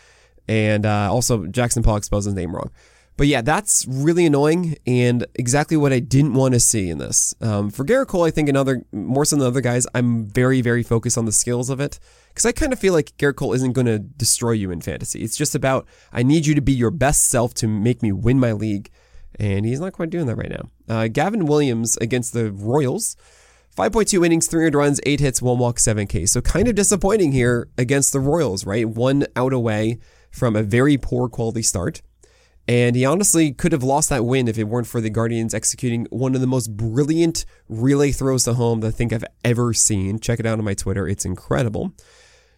And 0.46 0.84
uh, 0.84 1.10
also, 1.10 1.46
Jackson 1.46 1.82
Pollock 1.82 2.04
spells 2.04 2.24
his 2.26 2.34
name 2.34 2.54
wrong. 2.54 2.70
But 3.20 3.26
yeah, 3.26 3.42
that's 3.42 3.85
really 3.87 4.24
annoying 4.24 4.78
and 4.87 5.26
exactly 5.35 5.76
what 5.76 5.92
I 5.92 5.98
didn't 5.98 6.33
want 6.33 6.54
to 6.54 6.59
see 6.59 6.88
in 6.88 6.96
this. 6.96 7.35
Um, 7.42 7.68
for 7.68 7.85
Gerrit 7.85 8.06
Cole, 8.06 8.24
I 8.24 8.30
think 8.30 8.48
another 8.48 8.87
more 8.92 9.26
so 9.26 9.37
than 9.37 9.40
the 9.40 9.46
other 9.46 9.61
guys, 9.61 9.87
I'm 9.94 10.24
very, 10.24 10.62
very 10.62 10.83
focused 10.83 11.18
on 11.18 11.26
the 11.26 11.30
skills 11.33 11.68
of 11.68 11.80
it 11.80 12.00
because 12.28 12.46
I 12.46 12.52
kind 12.52 12.72
of 12.72 12.78
feel 12.78 12.94
like 12.94 13.14
Gerrit 13.18 13.37
Cole 13.37 13.52
isn't 13.52 13.74
going 13.74 13.88
to 13.88 13.98
destroy 13.98 14.52
you 14.52 14.70
in 14.70 14.80
fantasy. 14.80 15.20
It's 15.20 15.37
just 15.37 15.54
about 15.54 15.87
I 16.14 16.22
need 16.22 16.46
you 16.46 16.54
to 16.54 16.62
be 16.62 16.72
your 16.72 16.90
best 16.90 17.28
self 17.28 17.52
to 17.56 17.68
make 17.68 18.02
me 18.02 18.11
win 18.11 18.40
my 18.40 18.52
league, 18.52 18.88
and 19.38 19.66
he's 19.66 19.80
not 19.80 19.92
quite 19.92 20.09
doing 20.09 20.24
that 20.24 20.37
right 20.37 20.48
now. 20.48 20.70
Uh, 20.88 21.09
Gavin 21.09 21.44
Williams 21.44 21.98
against 21.98 22.33
the 22.33 22.50
Royals. 22.50 23.18
5.2 23.76 24.24
innings, 24.24 24.46
300 24.46 24.74
runs, 24.74 24.98
8 25.04 25.20
hits, 25.20 25.42
1 25.42 25.59
walk, 25.59 25.78
7 25.78 26.06
K. 26.06 26.24
So 26.24 26.40
kind 26.40 26.68
of 26.68 26.74
disappointing 26.74 27.33
here 27.33 27.68
against 27.76 28.14
the 28.14 28.20
Royals, 28.20 28.64
right? 28.64 28.88
One 28.88 29.26
out 29.37 29.52
away 29.52 29.98
from 30.30 30.56
a 30.56 30.62
very 30.62 30.96
poor 30.96 31.28
quality 31.28 31.61
start. 31.61 32.00
And 32.68 32.94
he 32.94 33.04
honestly 33.04 33.52
could 33.52 33.72
have 33.72 33.82
lost 33.82 34.10
that 34.10 34.24
win 34.24 34.46
if 34.46 34.58
it 34.58 34.64
weren't 34.64 34.86
for 34.86 35.00
the 35.00 35.10
Guardians 35.10 35.54
executing 35.54 36.06
one 36.10 36.34
of 36.34 36.40
the 36.40 36.46
most 36.46 36.76
brilliant 36.76 37.44
relay 37.68 38.12
throws 38.12 38.44
to 38.44 38.54
home 38.54 38.80
that 38.80 38.88
I 38.88 38.90
think 38.92 39.12
I've 39.12 39.24
ever 39.44 39.72
seen. 39.72 40.20
Check 40.20 40.38
it 40.38 40.46
out 40.46 40.58
on 40.58 40.64
my 40.64 40.74
Twitter, 40.74 41.08
it's 41.08 41.24
incredible. 41.24 41.92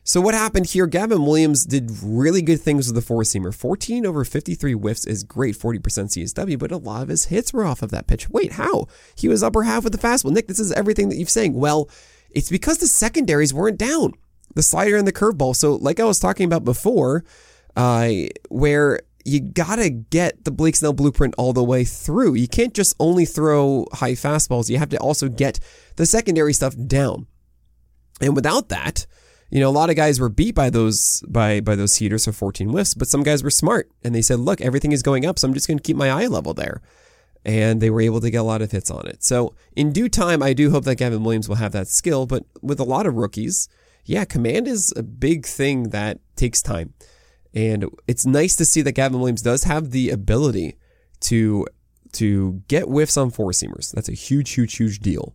So, 0.04 0.20
what 0.20 0.34
happened 0.34 0.66
here? 0.66 0.88
Gavin 0.88 1.24
Williams 1.24 1.64
did 1.64 1.92
really 2.02 2.42
good 2.42 2.60
things 2.60 2.88
with 2.88 2.96
the 2.96 3.02
four 3.02 3.22
seamer. 3.22 3.54
14 3.54 4.04
over 4.04 4.24
53 4.24 4.72
whiffs 4.72 5.06
is 5.06 5.22
great, 5.22 5.56
40% 5.56 5.78
CSW, 5.78 6.58
but 6.58 6.72
a 6.72 6.76
lot 6.76 7.02
of 7.02 7.08
his 7.08 7.26
hits 7.26 7.52
were 7.52 7.64
off 7.64 7.82
of 7.82 7.92
that 7.92 8.08
pitch. 8.08 8.28
Wait, 8.28 8.54
how? 8.54 8.88
He 9.14 9.28
was 9.28 9.44
upper 9.44 9.62
half 9.62 9.84
with 9.84 9.92
the 9.92 10.04
fastball. 10.04 10.32
Nick, 10.32 10.48
this 10.48 10.58
is 10.58 10.72
everything 10.72 11.08
that 11.08 11.16
you've 11.18 11.30
saying. 11.30 11.54
Well, 11.54 11.88
it's 12.30 12.50
because 12.50 12.78
the 12.78 12.88
secondaries 12.88 13.54
weren't 13.54 13.78
down, 13.78 14.14
the 14.56 14.62
slider 14.62 14.96
and 14.96 15.06
the 15.06 15.12
curveball. 15.12 15.54
So, 15.54 15.76
like 15.76 16.00
I 16.00 16.04
was 16.04 16.18
talking 16.18 16.46
about 16.46 16.64
before, 16.64 17.24
uh, 17.76 18.10
where 18.48 19.00
you 19.24 19.40
gotta 19.40 19.90
get 19.90 20.44
the 20.44 20.50
Blake 20.50 20.76
Snell 20.76 20.92
blueprint 20.92 21.34
all 21.38 21.52
the 21.52 21.64
way 21.64 21.84
through. 21.84 22.34
You 22.34 22.48
can't 22.48 22.74
just 22.74 22.94
only 22.98 23.24
throw 23.24 23.86
high 23.92 24.12
fastballs. 24.12 24.68
You 24.68 24.78
have 24.78 24.88
to 24.90 24.98
also 24.98 25.28
get 25.28 25.60
the 25.96 26.06
secondary 26.06 26.52
stuff 26.52 26.74
down. 26.86 27.26
And 28.20 28.36
without 28.36 28.68
that, 28.68 29.06
you 29.50 29.60
know, 29.60 29.68
a 29.68 29.70
lot 29.70 29.90
of 29.90 29.96
guys 29.96 30.18
were 30.18 30.30
beat 30.30 30.54
by 30.54 30.70
those 30.70 31.22
by 31.28 31.60
by 31.60 31.76
those 31.76 31.96
heaters 31.96 32.24
for 32.24 32.32
14 32.32 32.70
whiffs, 32.70 32.94
but 32.94 33.08
some 33.08 33.22
guys 33.22 33.42
were 33.42 33.50
smart 33.50 33.90
and 34.02 34.14
they 34.14 34.22
said, 34.22 34.38
"Look, 34.38 34.60
everything 34.60 34.92
is 34.92 35.02
going 35.02 35.26
up, 35.26 35.38
so 35.38 35.46
I'm 35.46 35.54
just 35.54 35.68
going 35.68 35.78
to 35.78 35.82
keep 35.82 35.96
my 35.96 36.10
eye 36.10 36.26
level 36.26 36.54
there." 36.54 36.80
And 37.44 37.80
they 37.80 37.90
were 37.90 38.00
able 38.00 38.20
to 38.20 38.30
get 38.30 38.38
a 38.38 38.44
lot 38.44 38.62
of 38.62 38.70
hits 38.70 38.90
on 38.90 39.06
it. 39.06 39.22
So, 39.22 39.54
in 39.76 39.92
due 39.92 40.08
time, 40.08 40.42
I 40.42 40.52
do 40.52 40.70
hope 40.70 40.84
that 40.84 40.94
Gavin 40.94 41.24
Williams 41.24 41.48
will 41.48 41.56
have 41.56 41.72
that 41.72 41.88
skill, 41.88 42.24
but 42.24 42.44
with 42.62 42.78
a 42.80 42.84
lot 42.84 43.04
of 43.04 43.16
rookies, 43.16 43.68
yeah, 44.04 44.24
command 44.24 44.68
is 44.68 44.92
a 44.96 45.02
big 45.02 45.44
thing 45.44 45.90
that 45.90 46.20
takes 46.36 46.62
time. 46.62 46.94
And 47.54 47.86
it's 48.06 48.24
nice 48.24 48.56
to 48.56 48.64
see 48.64 48.82
that 48.82 48.92
Gavin 48.92 49.20
Williams 49.20 49.42
does 49.42 49.64
have 49.64 49.90
the 49.90 50.10
ability 50.10 50.76
to 51.20 51.66
to 52.12 52.62
get 52.68 52.84
whiffs 52.84 53.16
on 53.16 53.30
four 53.30 53.50
seamers. 53.52 53.90
That's 53.92 54.08
a 54.08 54.14
huge, 54.14 54.50
huge, 54.50 54.76
huge 54.76 55.00
deal. 55.00 55.34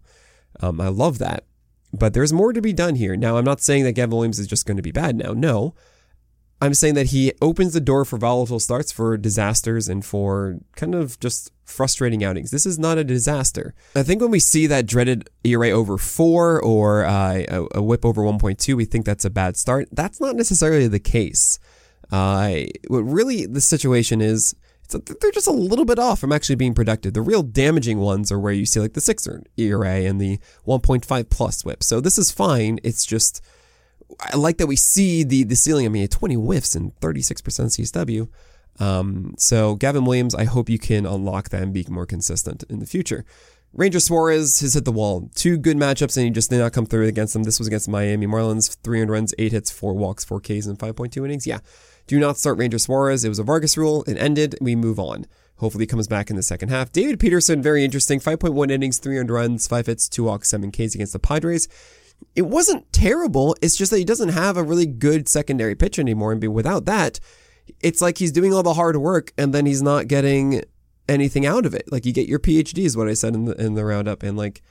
Um, 0.59 0.79
I 0.79 0.89
love 0.89 1.17
that. 1.19 1.45
But 1.91 2.13
there's 2.13 2.33
more 2.33 2.53
to 2.53 2.61
be 2.61 2.73
done 2.73 2.95
here. 2.95 3.15
Now, 3.15 3.37
I'm 3.37 3.45
not 3.45 3.61
saying 3.61 3.83
that 3.85 3.93
Gavin 3.93 4.15
Williams 4.15 4.39
is 4.39 4.47
just 4.47 4.65
going 4.65 4.77
to 4.77 4.83
be 4.83 4.91
bad 4.91 5.15
now. 5.15 5.33
No. 5.33 5.73
I'm 6.59 6.73
saying 6.73 6.95
that 6.95 7.07
he 7.07 7.33
opens 7.41 7.73
the 7.73 7.79
door 7.79 8.03
for 8.03 8.17
volatile 8.17 8.59
starts, 8.59 8.91
for 8.91 9.15
disasters, 9.15 9.87
and 9.87 10.03
for 10.03 10.57
kind 10.75 10.95
of 10.95 11.19
just 11.19 11.51
frustrating 11.65 12.23
outings. 12.23 12.49
This 12.49 12.65
is 12.65 12.79
not 12.79 12.97
a 12.97 13.03
disaster. 13.03 13.75
I 13.95 14.01
think 14.01 14.21
when 14.21 14.31
we 14.31 14.39
see 14.39 14.65
that 14.65 14.87
dreaded 14.87 15.29
ERA 15.43 15.69
over 15.69 15.97
four 15.97 16.59
or 16.61 17.05
uh, 17.05 17.43
a, 17.47 17.67
a 17.75 17.81
whip 17.83 18.03
over 18.03 18.23
1.2, 18.23 18.75
we 18.75 18.85
think 18.85 19.05
that's 19.05 19.25
a 19.25 19.29
bad 19.29 19.55
start. 19.55 19.89
That's 19.91 20.19
not 20.19 20.35
necessarily 20.35 20.87
the 20.87 20.99
case. 20.99 21.59
Uh, 22.11 22.59
what 22.87 22.99
really 22.99 23.45
the 23.45 23.61
situation 23.61 24.21
is, 24.21 24.55
they're 24.89 25.31
just 25.31 25.47
a 25.47 25.51
little 25.51 25.85
bit 25.85 25.99
off 25.99 26.19
from 26.19 26.31
actually 26.31 26.55
being 26.55 26.73
productive. 26.73 27.13
The 27.13 27.21
real 27.21 27.43
damaging 27.43 27.99
ones 27.99 28.31
are 28.31 28.39
where 28.39 28.53
you 28.53 28.65
see 28.65 28.79
like 28.79 28.93
the 28.93 29.01
sixer 29.01 29.43
ERA 29.57 30.01
and 30.01 30.21
the 30.21 30.39
1.5 30.65 31.29
plus 31.29 31.65
whip. 31.65 31.83
So 31.83 31.99
this 31.99 32.17
is 32.17 32.31
fine. 32.31 32.79
It's 32.83 33.05
just 33.05 33.43
I 34.19 34.37
like 34.37 34.57
that 34.57 34.67
we 34.67 34.75
see 34.75 35.23
the 35.23 35.43
the 35.43 35.55
ceiling. 35.55 35.85
I 35.85 35.89
mean, 35.89 36.07
20 36.07 36.35
whiffs 36.35 36.75
and 36.75 36.95
36% 37.01 37.41
CSW. 37.41 38.29
Um, 38.79 39.33
so 39.37 39.75
Gavin 39.75 40.05
Williams, 40.05 40.35
I 40.35 40.45
hope 40.45 40.69
you 40.69 40.79
can 40.79 41.05
unlock 41.05 41.49
that 41.49 41.63
and 41.63 41.73
be 41.73 41.85
more 41.89 42.05
consistent 42.05 42.63
in 42.69 42.79
the 42.79 42.85
future. 42.85 43.25
Ranger 43.73 43.99
Suarez 43.99 44.59
has 44.61 44.73
hit 44.73 44.85
the 44.85 44.91
wall. 44.91 45.29
Two 45.35 45.57
good 45.57 45.77
matchups, 45.77 46.17
and 46.17 46.25
he 46.25 46.31
just 46.31 46.49
did 46.49 46.59
not 46.59 46.73
come 46.73 46.85
through 46.85 47.05
against 47.05 47.33
them. 47.33 47.43
This 47.43 47.59
was 47.59 47.67
against 47.67 47.87
Miami 47.87 48.25
Marlins. 48.25 48.75
300 48.81 49.11
runs, 49.11 49.33
8 49.37 49.51
hits, 49.51 49.71
4 49.71 49.93
walks, 49.93 50.23
4 50.23 50.39
Ks, 50.39 50.65
and 50.65 50.79
5.2 50.79 51.23
innings. 51.23 51.45
Yeah. 51.45 51.59
Do 52.07 52.19
not 52.19 52.37
start 52.37 52.57
Ranger 52.57 52.79
Suarez. 52.79 53.23
It 53.23 53.29
was 53.29 53.39
a 53.39 53.43
Vargas 53.43 53.77
rule. 53.77 54.03
It 54.07 54.17
ended. 54.17 54.55
We 54.61 54.75
move 54.75 54.99
on. 54.99 55.25
Hopefully, 55.57 55.83
he 55.83 55.87
comes 55.87 56.07
back 56.07 56.29
in 56.29 56.35
the 56.35 56.43
second 56.43 56.69
half. 56.69 56.91
David 56.91 57.19
Peterson, 57.19 57.61
very 57.61 57.83
interesting. 57.83 58.19
5.1 58.19 58.71
innings, 58.71 58.99
300 58.99 59.33
runs, 59.33 59.67
5 59.67 59.85
hits, 59.85 60.07
2 60.09 60.23
walks, 60.23 60.49
7 60.49 60.71
Ks 60.71 60.95
against 60.95 61.13
the 61.13 61.19
Padres. 61.19 61.67
It 62.35 62.43
wasn't 62.43 62.91
terrible. 62.93 63.55
It's 63.61 63.75
just 63.75 63.91
that 63.91 63.97
he 63.97 64.05
doesn't 64.05 64.29
have 64.29 64.57
a 64.57 64.63
really 64.63 64.85
good 64.85 65.27
secondary 65.27 65.75
pitch 65.75 65.99
anymore. 65.99 66.31
And 66.31 66.53
without 66.53 66.85
that, 66.85 67.19
it's 67.81 68.01
like 68.01 68.17
he's 68.17 68.31
doing 68.31 68.53
all 68.53 68.63
the 68.63 68.73
hard 68.73 68.97
work 68.97 69.33
and 69.37 69.53
then 69.53 69.65
he's 69.65 69.81
not 69.81 70.07
getting 70.07 70.63
anything 71.07 71.45
out 71.45 71.65
of 71.65 71.73
it. 71.73 71.91
Like 71.91 72.05
you 72.05 72.13
get 72.13 72.27
your 72.27 72.39
PhD 72.39 72.85
is 72.85 72.97
what 72.97 73.07
I 73.07 73.13
said 73.13 73.35
in 73.35 73.45
the 73.45 73.53
in 73.53 73.75
the 73.75 73.85
roundup, 73.85 74.23
and 74.23 74.37
like, 74.37 74.61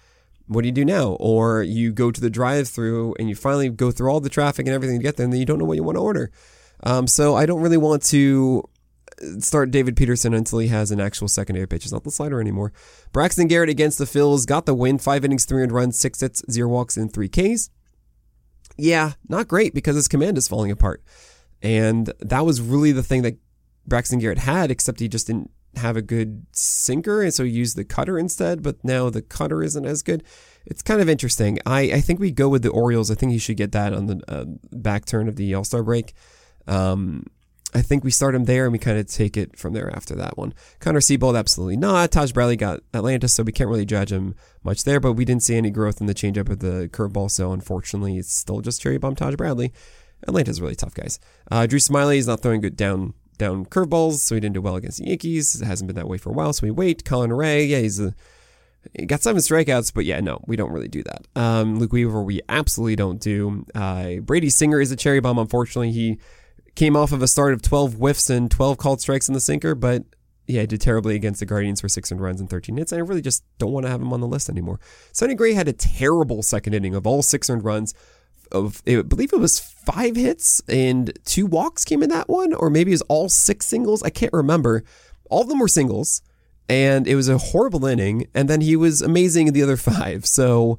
what 0.46 0.62
do 0.62 0.68
you 0.68 0.72
do 0.72 0.84
now? 0.84 1.16
Or 1.20 1.62
you 1.62 1.92
go 1.92 2.10
to 2.10 2.20
the 2.20 2.30
drive-through 2.30 3.14
and 3.18 3.28
you 3.28 3.34
finally 3.34 3.68
go 3.68 3.90
through 3.90 4.10
all 4.10 4.20
the 4.20 4.28
traffic 4.28 4.66
and 4.66 4.74
everything 4.74 4.98
to 4.98 5.02
get 5.02 5.16
there, 5.16 5.24
and 5.24 5.32
then 5.32 5.40
you 5.40 5.46
don't 5.46 5.58
know 5.58 5.64
what 5.64 5.76
you 5.76 5.82
want 5.82 5.96
to 5.96 6.02
order. 6.02 6.30
Um, 6.82 7.06
so 7.06 7.34
I 7.34 7.46
don't 7.46 7.62
really 7.62 7.78
want 7.78 8.02
to 8.06 8.68
start 9.38 9.70
David 9.70 9.96
Peterson 9.96 10.34
until 10.34 10.58
he 10.58 10.68
has 10.68 10.90
an 10.90 11.00
actual 11.00 11.28
secondary 11.28 11.66
pitch. 11.66 11.84
It's 11.84 11.92
not 11.92 12.04
the 12.04 12.10
slider 12.10 12.40
anymore. 12.40 12.72
Braxton 13.12 13.48
Garrett 13.48 13.70
against 13.70 13.98
the 13.98 14.04
Phils 14.04 14.46
got 14.46 14.66
the 14.66 14.74
win. 14.74 14.98
Five 14.98 15.24
innings, 15.24 15.44
300 15.44 15.72
runs, 15.72 15.98
six 15.98 16.20
hits, 16.20 16.42
zero 16.50 16.68
walks, 16.68 16.96
and 16.96 17.12
three 17.12 17.28
Ks. 17.28 17.70
Yeah, 18.76 19.12
not 19.28 19.48
great 19.48 19.72
because 19.72 19.96
his 19.96 20.08
command 20.08 20.36
is 20.36 20.48
falling 20.48 20.70
apart. 20.70 21.02
And 21.62 22.12
that 22.20 22.44
was 22.44 22.60
really 22.60 22.92
the 22.92 23.02
thing 23.02 23.22
that 23.22 23.38
Braxton 23.86 24.18
Garrett 24.18 24.38
had, 24.38 24.70
except 24.70 25.00
he 25.00 25.08
just 25.08 25.26
didn't 25.26 25.50
have 25.76 25.96
a 25.96 26.02
good 26.02 26.46
sinker, 26.52 27.22
and 27.22 27.32
so 27.32 27.44
he 27.44 27.50
used 27.50 27.76
the 27.76 27.84
cutter 27.84 28.18
instead. 28.18 28.62
But 28.62 28.82
now 28.84 29.10
the 29.10 29.22
cutter 29.22 29.62
isn't 29.62 29.84
as 29.84 30.02
good. 30.02 30.24
It's 30.64 30.82
kind 30.82 31.00
of 31.00 31.08
interesting. 31.08 31.58
I, 31.64 31.80
I 31.92 32.00
think 32.00 32.18
we 32.18 32.30
go 32.32 32.48
with 32.48 32.62
the 32.62 32.70
Orioles. 32.70 33.10
I 33.10 33.14
think 33.14 33.32
he 33.32 33.38
should 33.38 33.56
get 33.56 33.72
that 33.72 33.92
on 33.92 34.06
the 34.06 34.20
uh, 34.28 34.44
back 34.72 35.04
turn 35.04 35.28
of 35.28 35.36
the 35.36 35.54
All 35.54 35.64
Star 35.64 35.82
break. 35.82 36.12
Um, 36.66 37.24
I 37.74 37.82
think 37.82 38.04
we 38.04 38.10
start 38.10 38.34
him 38.34 38.44
there 38.44 38.64
and 38.64 38.72
we 38.72 38.78
kind 38.78 38.98
of 38.98 39.06
take 39.06 39.36
it 39.36 39.58
from 39.58 39.74
there 39.74 39.94
after 39.94 40.14
that 40.14 40.38
one. 40.38 40.54
Connor 40.80 41.00
Seabold, 41.00 41.38
absolutely 41.38 41.76
not. 41.76 42.10
Taj 42.10 42.32
Bradley 42.32 42.56
got 42.56 42.80
Atlanta, 42.94 43.28
so 43.28 43.42
we 43.42 43.52
can't 43.52 43.68
really 43.68 43.84
judge 43.84 44.10
him 44.10 44.34
much 44.62 44.84
there, 44.84 44.98
but 44.98 45.12
we 45.12 45.24
didn't 45.24 45.42
see 45.42 45.56
any 45.56 45.70
growth 45.70 46.00
in 46.00 46.06
the 46.06 46.14
changeup 46.14 46.48
of 46.48 46.60
the 46.60 46.88
curveball, 46.92 47.30
so 47.30 47.52
unfortunately, 47.52 48.16
it's 48.16 48.32
still 48.32 48.60
just 48.60 48.80
cherry 48.80 48.98
bomb 48.98 49.14
Taj 49.14 49.34
Bradley. 49.34 49.72
Atlanta's 50.26 50.60
really 50.60 50.74
tough, 50.74 50.94
guys. 50.94 51.18
Uh, 51.50 51.66
Drew 51.66 51.78
Smyly 51.78 52.16
is 52.16 52.26
not 52.26 52.40
throwing 52.40 52.62
good 52.62 52.76
down 52.76 53.12
down 53.38 53.66
curveballs, 53.66 54.18
so 54.18 54.34
he 54.34 54.40
didn't 54.40 54.54
do 54.54 54.60
well 54.60 54.76
against 54.76 54.98
the 54.98 55.08
Yankees. 55.08 55.60
It 55.60 55.64
hasn't 55.64 55.86
been 55.86 55.96
that 55.96 56.08
way 56.08 56.18
for 56.18 56.30
a 56.30 56.32
while, 56.32 56.52
so 56.52 56.66
we 56.66 56.70
wait. 56.70 57.04
Collin 57.04 57.32
Rea, 57.32 57.64
yeah, 57.64 57.78
he's 57.78 58.00
a 58.00 58.14
he 58.94 59.06
got 59.06 59.22
seven 59.22 59.40
strikeouts, 59.40 59.92
but 59.94 60.04
yeah, 60.04 60.20
no, 60.20 60.40
we 60.46 60.56
don't 60.56 60.70
really 60.70 60.88
do 60.88 61.02
that. 61.02 61.26
Um, 61.34 61.78
Luke 61.78 61.92
Weaver, 61.92 62.22
we 62.22 62.40
absolutely 62.48 62.96
don't 62.96 63.20
do. 63.20 63.64
Uh, 63.74 64.16
Brady 64.16 64.50
Singer 64.50 64.80
is 64.80 64.92
a 64.92 64.96
cherry 64.96 65.20
bomb. 65.20 65.38
Unfortunately, 65.38 65.92
he 65.92 66.18
came 66.74 66.96
off 66.96 67.12
of 67.12 67.22
a 67.22 67.28
start 67.28 67.52
of 67.52 67.62
12 67.62 67.94
whiffs 67.94 68.30
and 68.30 68.50
12 68.50 68.78
called 68.78 69.00
strikes 69.00 69.28
in 69.28 69.34
the 69.34 69.40
sinker, 69.40 69.74
but 69.74 70.04
yeah, 70.46 70.60
he 70.60 70.66
did 70.66 70.80
terribly 70.80 71.16
against 71.16 71.40
the 71.40 71.46
Guardians 71.46 71.80
for 71.80 71.88
600 71.88 72.22
runs 72.22 72.40
and 72.40 72.48
13 72.48 72.76
hits. 72.76 72.92
And 72.92 73.00
I 73.00 73.04
really 73.04 73.22
just 73.22 73.44
don't 73.58 73.72
want 73.72 73.84
to 73.84 73.90
have 73.90 74.00
him 74.00 74.12
on 74.12 74.20
the 74.20 74.28
list 74.28 74.48
anymore. 74.48 74.78
Sonny 75.12 75.34
Gray 75.34 75.54
had 75.54 75.68
a 75.68 75.72
terrible 75.72 76.42
second 76.42 76.74
inning 76.74 76.94
of 76.94 77.06
all 77.06 77.22
six 77.22 77.50
earned 77.50 77.64
runs. 77.64 77.94
Of 78.52 78.82
I 78.86 79.02
believe 79.02 79.32
it 79.32 79.40
was 79.40 79.58
five 79.58 80.16
hits 80.16 80.62
and 80.68 81.12
two 81.24 81.46
walks 81.46 81.84
came 81.84 82.02
in 82.02 82.10
that 82.10 82.28
one, 82.28 82.52
or 82.54 82.70
maybe 82.70 82.90
it 82.90 82.94
was 82.94 83.02
all 83.02 83.28
six 83.28 83.66
singles. 83.66 84.02
I 84.02 84.10
can't 84.10 84.32
remember. 84.32 84.84
All 85.30 85.42
of 85.42 85.48
them 85.48 85.58
were 85.58 85.68
singles, 85.68 86.22
and 86.68 87.08
it 87.08 87.16
was 87.16 87.28
a 87.28 87.38
horrible 87.38 87.84
inning. 87.86 88.28
And 88.34 88.48
then 88.48 88.60
he 88.60 88.76
was 88.76 89.02
amazing 89.02 89.48
in 89.48 89.54
the 89.54 89.62
other 89.62 89.76
five. 89.76 90.26
So 90.26 90.78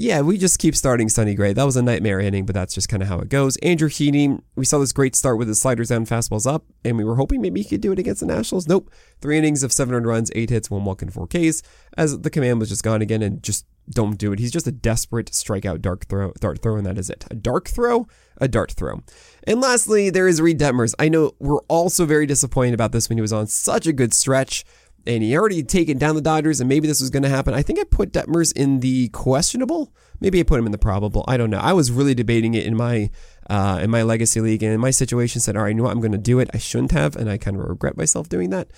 yeah, 0.00 0.22
we 0.22 0.38
just 0.38 0.58
keep 0.58 0.74
starting 0.74 1.10
Sonny 1.10 1.34
Gray. 1.34 1.52
That 1.52 1.64
was 1.64 1.76
a 1.76 1.82
nightmare 1.82 2.20
inning, 2.20 2.46
but 2.46 2.54
that's 2.54 2.72
just 2.72 2.88
kind 2.88 3.02
of 3.02 3.08
how 3.10 3.18
it 3.18 3.28
goes. 3.28 3.58
Andrew 3.58 3.90
Heaney, 3.90 4.40
we 4.56 4.64
saw 4.64 4.78
this 4.78 4.94
great 4.94 5.14
start 5.14 5.36
with 5.36 5.46
his 5.46 5.60
sliders 5.60 5.90
down, 5.90 6.06
fastballs 6.06 6.50
up, 6.50 6.64
and 6.86 6.96
we 6.96 7.04
were 7.04 7.16
hoping 7.16 7.42
maybe 7.42 7.60
he 7.60 7.68
could 7.68 7.82
do 7.82 7.92
it 7.92 7.98
against 7.98 8.20
the 8.20 8.26
Nationals. 8.26 8.66
Nope. 8.66 8.90
Three 9.20 9.36
innings 9.36 9.62
of 9.62 9.74
700 9.74 10.08
runs, 10.08 10.30
eight 10.34 10.48
hits, 10.48 10.70
one 10.70 10.86
walk, 10.86 11.02
and 11.02 11.12
four 11.12 11.26
Ks, 11.26 11.62
as 11.98 12.18
the 12.18 12.30
command 12.30 12.60
was 12.60 12.70
just 12.70 12.82
gone 12.82 13.02
again, 13.02 13.20
and 13.20 13.42
just 13.42 13.66
don't 13.90 14.18
do 14.18 14.32
it. 14.32 14.38
He's 14.38 14.52
just 14.52 14.66
a 14.66 14.72
desperate 14.72 15.30
strikeout 15.32 15.80
dark 15.80 16.06
throw, 16.06 16.32
dart 16.40 16.62
throw, 16.62 16.76
and 16.76 16.86
that 16.86 16.98
is 16.98 17.10
it. 17.10 17.26
A 17.30 17.34
dark 17.34 17.68
throw, 17.68 18.06
a 18.38 18.48
dart 18.48 18.72
throw. 18.72 19.02
And 19.44 19.60
lastly, 19.60 20.10
there 20.10 20.28
is 20.28 20.40
Reid 20.40 20.58
Detmers. 20.58 20.94
I 20.98 21.08
know 21.08 21.32
we're 21.38 21.62
also 21.68 22.06
very 22.06 22.26
disappointed 22.26 22.74
about 22.74 22.92
this 22.92 23.08
when 23.08 23.18
he 23.18 23.22
was 23.22 23.32
on 23.32 23.46
such 23.46 23.86
a 23.86 23.92
good 23.92 24.14
stretch 24.14 24.64
and 25.06 25.22
he 25.22 25.36
already 25.36 25.62
taken 25.62 25.98
down 25.98 26.14
the 26.14 26.20
Dodgers, 26.20 26.60
and 26.60 26.68
maybe 26.68 26.86
this 26.86 27.00
was 27.00 27.10
going 27.10 27.22
to 27.22 27.28
happen. 27.28 27.54
I 27.54 27.62
think 27.62 27.78
I 27.78 27.84
put 27.84 28.12
Detmers 28.12 28.52
in 28.54 28.80
the 28.80 29.08
questionable. 29.08 29.92
Maybe 30.20 30.40
I 30.40 30.42
put 30.42 30.58
him 30.58 30.66
in 30.66 30.72
the 30.72 30.78
probable. 30.78 31.24
I 31.26 31.36
don't 31.36 31.50
know. 31.50 31.58
I 31.58 31.72
was 31.72 31.90
really 31.90 32.14
debating 32.14 32.54
it 32.54 32.66
in 32.66 32.76
my 32.76 33.10
uh, 33.48 33.80
in 33.82 33.90
my 33.90 34.02
legacy 34.02 34.40
league, 34.40 34.62
and 34.62 34.72
in 34.72 34.80
my 34.80 34.90
situation, 34.90 35.40
said, 35.40 35.56
"All 35.56 35.62
right, 35.62 35.70
you 35.70 35.74
know 35.74 35.84
what? 35.84 35.92
I'm 35.92 36.00
going 36.00 36.12
to 36.12 36.18
do 36.18 36.38
it." 36.38 36.50
I 36.52 36.58
shouldn't 36.58 36.92
have, 36.92 37.16
and 37.16 37.30
I 37.30 37.38
kind 37.38 37.56
of 37.56 37.64
regret 37.64 37.96
myself 37.96 38.28
doing 38.28 38.50
that. 38.50 38.68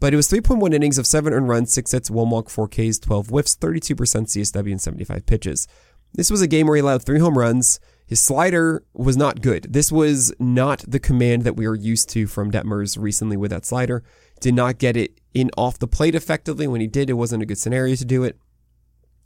But 0.00 0.14
it 0.14 0.16
was 0.16 0.30
3.1 0.30 0.74
innings 0.74 0.98
of 0.98 1.06
seven 1.06 1.32
earned 1.32 1.48
runs, 1.48 1.72
six 1.72 1.92
hits, 1.92 2.10
one 2.10 2.30
walk, 2.30 2.48
four 2.48 2.66
Ks, 2.66 2.98
12 2.98 3.28
whiffs, 3.28 3.54
32% 3.56 3.94
CSW, 3.94 4.70
and 4.70 4.80
75 4.80 5.26
pitches. 5.26 5.68
This 6.14 6.30
was 6.30 6.42
a 6.42 6.48
game 6.48 6.66
where 6.66 6.76
he 6.76 6.80
allowed 6.80 7.04
three 7.04 7.20
home 7.20 7.38
runs. 7.38 7.78
His 8.06 8.20
slider 8.20 8.82
was 8.94 9.16
not 9.16 9.42
good. 9.42 9.72
This 9.72 9.92
was 9.92 10.32
not 10.40 10.82
the 10.88 10.98
command 10.98 11.44
that 11.44 11.56
we 11.56 11.66
are 11.66 11.76
used 11.76 12.08
to 12.10 12.26
from 12.26 12.50
Detmers 12.50 12.98
recently 12.98 13.36
with 13.36 13.52
that 13.52 13.64
slider. 13.64 14.02
Did 14.40 14.54
not 14.54 14.78
get 14.78 14.96
it 14.96 15.20
in 15.34 15.50
off 15.56 15.78
the 15.78 15.86
plate 15.86 16.14
effectively. 16.14 16.66
When 16.66 16.80
he 16.80 16.88
did, 16.88 17.10
it 17.10 17.14
wasn't 17.14 17.42
a 17.42 17.46
good 17.46 17.58
scenario 17.58 17.94
to 17.94 18.04
do 18.04 18.24
it. 18.24 18.36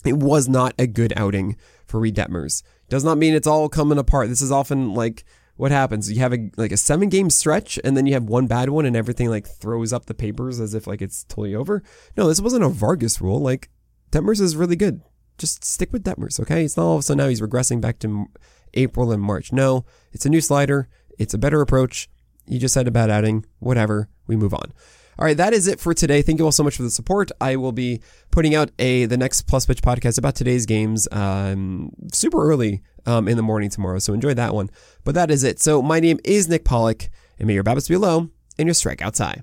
It 0.04 0.18
was 0.18 0.48
not 0.48 0.74
a 0.78 0.86
good 0.86 1.14
outing 1.16 1.56
for 1.86 1.98
Reid 1.98 2.16
Detmers. 2.16 2.62
Does 2.90 3.04
not 3.04 3.16
mean 3.16 3.32
it's 3.32 3.46
all 3.46 3.70
coming 3.70 3.96
apart. 3.96 4.28
This 4.28 4.42
is 4.42 4.52
often 4.52 4.92
like 4.92 5.24
what 5.56 5.70
happens. 5.70 6.10
You 6.10 6.20
have 6.20 6.32
a 6.32 6.50
like 6.56 6.72
a 6.72 6.76
seven 6.76 7.08
game 7.08 7.30
stretch 7.30 7.78
and 7.84 7.96
then 7.96 8.06
you 8.06 8.14
have 8.14 8.24
one 8.24 8.46
bad 8.46 8.70
one 8.70 8.86
and 8.86 8.96
everything 8.96 9.28
like 9.28 9.46
throws 9.46 9.92
up 9.92 10.06
the 10.06 10.14
papers 10.14 10.60
as 10.60 10.74
if 10.74 10.86
like 10.86 11.02
it's 11.02 11.24
totally 11.24 11.54
over. 11.54 11.82
No, 12.16 12.28
this 12.28 12.40
wasn't 12.40 12.64
a 12.64 12.68
Vargas 12.68 13.20
rule. 13.20 13.40
Like 13.40 13.70
Detmers 14.10 14.40
is 14.40 14.56
really 14.56 14.76
good. 14.76 15.02
Just 15.38 15.64
stick 15.64 15.92
with 15.92 16.04
Detmers, 16.04 16.38
okay? 16.40 16.64
It's 16.64 16.76
not 16.76 16.84
all 16.84 16.94
of 16.94 17.00
a 17.00 17.02
sudden 17.02 17.18
now 17.18 17.28
he's 17.28 17.40
regressing 17.40 17.80
back 17.80 17.98
to 18.00 18.26
April 18.74 19.10
and 19.12 19.22
March. 19.22 19.52
No, 19.52 19.84
it's 20.12 20.26
a 20.26 20.30
new 20.30 20.40
slider. 20.40 20.88
It's 21.18 21.34
a 21.34 21.38
better 21.38 21.60
approach. 21.60 22.08
You 22.46 22.58
just 22.58 22.74
had 22.74 22.86
a 22.86 22.92
bad 22.92 23.10
outing. 23.10 23.46
Whatever. 23.58 24.08
We 24.26 24.36
move 24.36 24.54
on. 24.54 24.72
All 25.18 25.24
right, 25.24 25.36
that 25.36 25.52
is 25.52 25.66
it 25.66 25.78
for 25.78 25.94
today. 25.94 26.22
Thank 26.22 26.38
you 26.38 26.44
all 26.44 26.52
so 26.52 26.64
much 26.64 26.76
for 26.76 26.82
the 26.82 26.90
support. 26.90 27.30
I 27.40 27.56
will 27.56 27.72
be 27.72 28.00
putting 28.30 28.54
out 28.54 28.70
a 28.78 29.06
the 29.06 29.16
next 29.16 29.42
Plus 29.42 29.66
Pitch 29.66 29.82
podcast 29.82 30.18
about 30.18 30.34
today's 30.34 30.66
games 30.66 31.06
um, 31.12 31.90
super 32.12 32.44
early 32.44 32.82
um, 33.06 33.28
in 33.28 33.36
the 33.36 33.42
morning 33.42 33.70
tomorrow. 33.70 33.98
So 33.98 34.12
enjoy 34.12 34.34
that 34.34 34.54
one. 34.54 34.70
But 35.04 35.14
that 35.14 35.30
is 35.30 35.44
it. 35.44 35.60
So 35.60 35.82
my 35.82 36.00
name 36.00 36.18
is 36.24 36.48
Nick 36.48 36.64
Pollack, 36.64 37.10
and 37.38 37.46
may 37.46 37.54
your 37.54 37.64
BABIPs 37.64 37.88
be 37.88 37.96
low 37.96 38.30
and 38.58 38.66
your 38.66 38.74
strikeouts 38.74 39.18
high. 39.18 39.42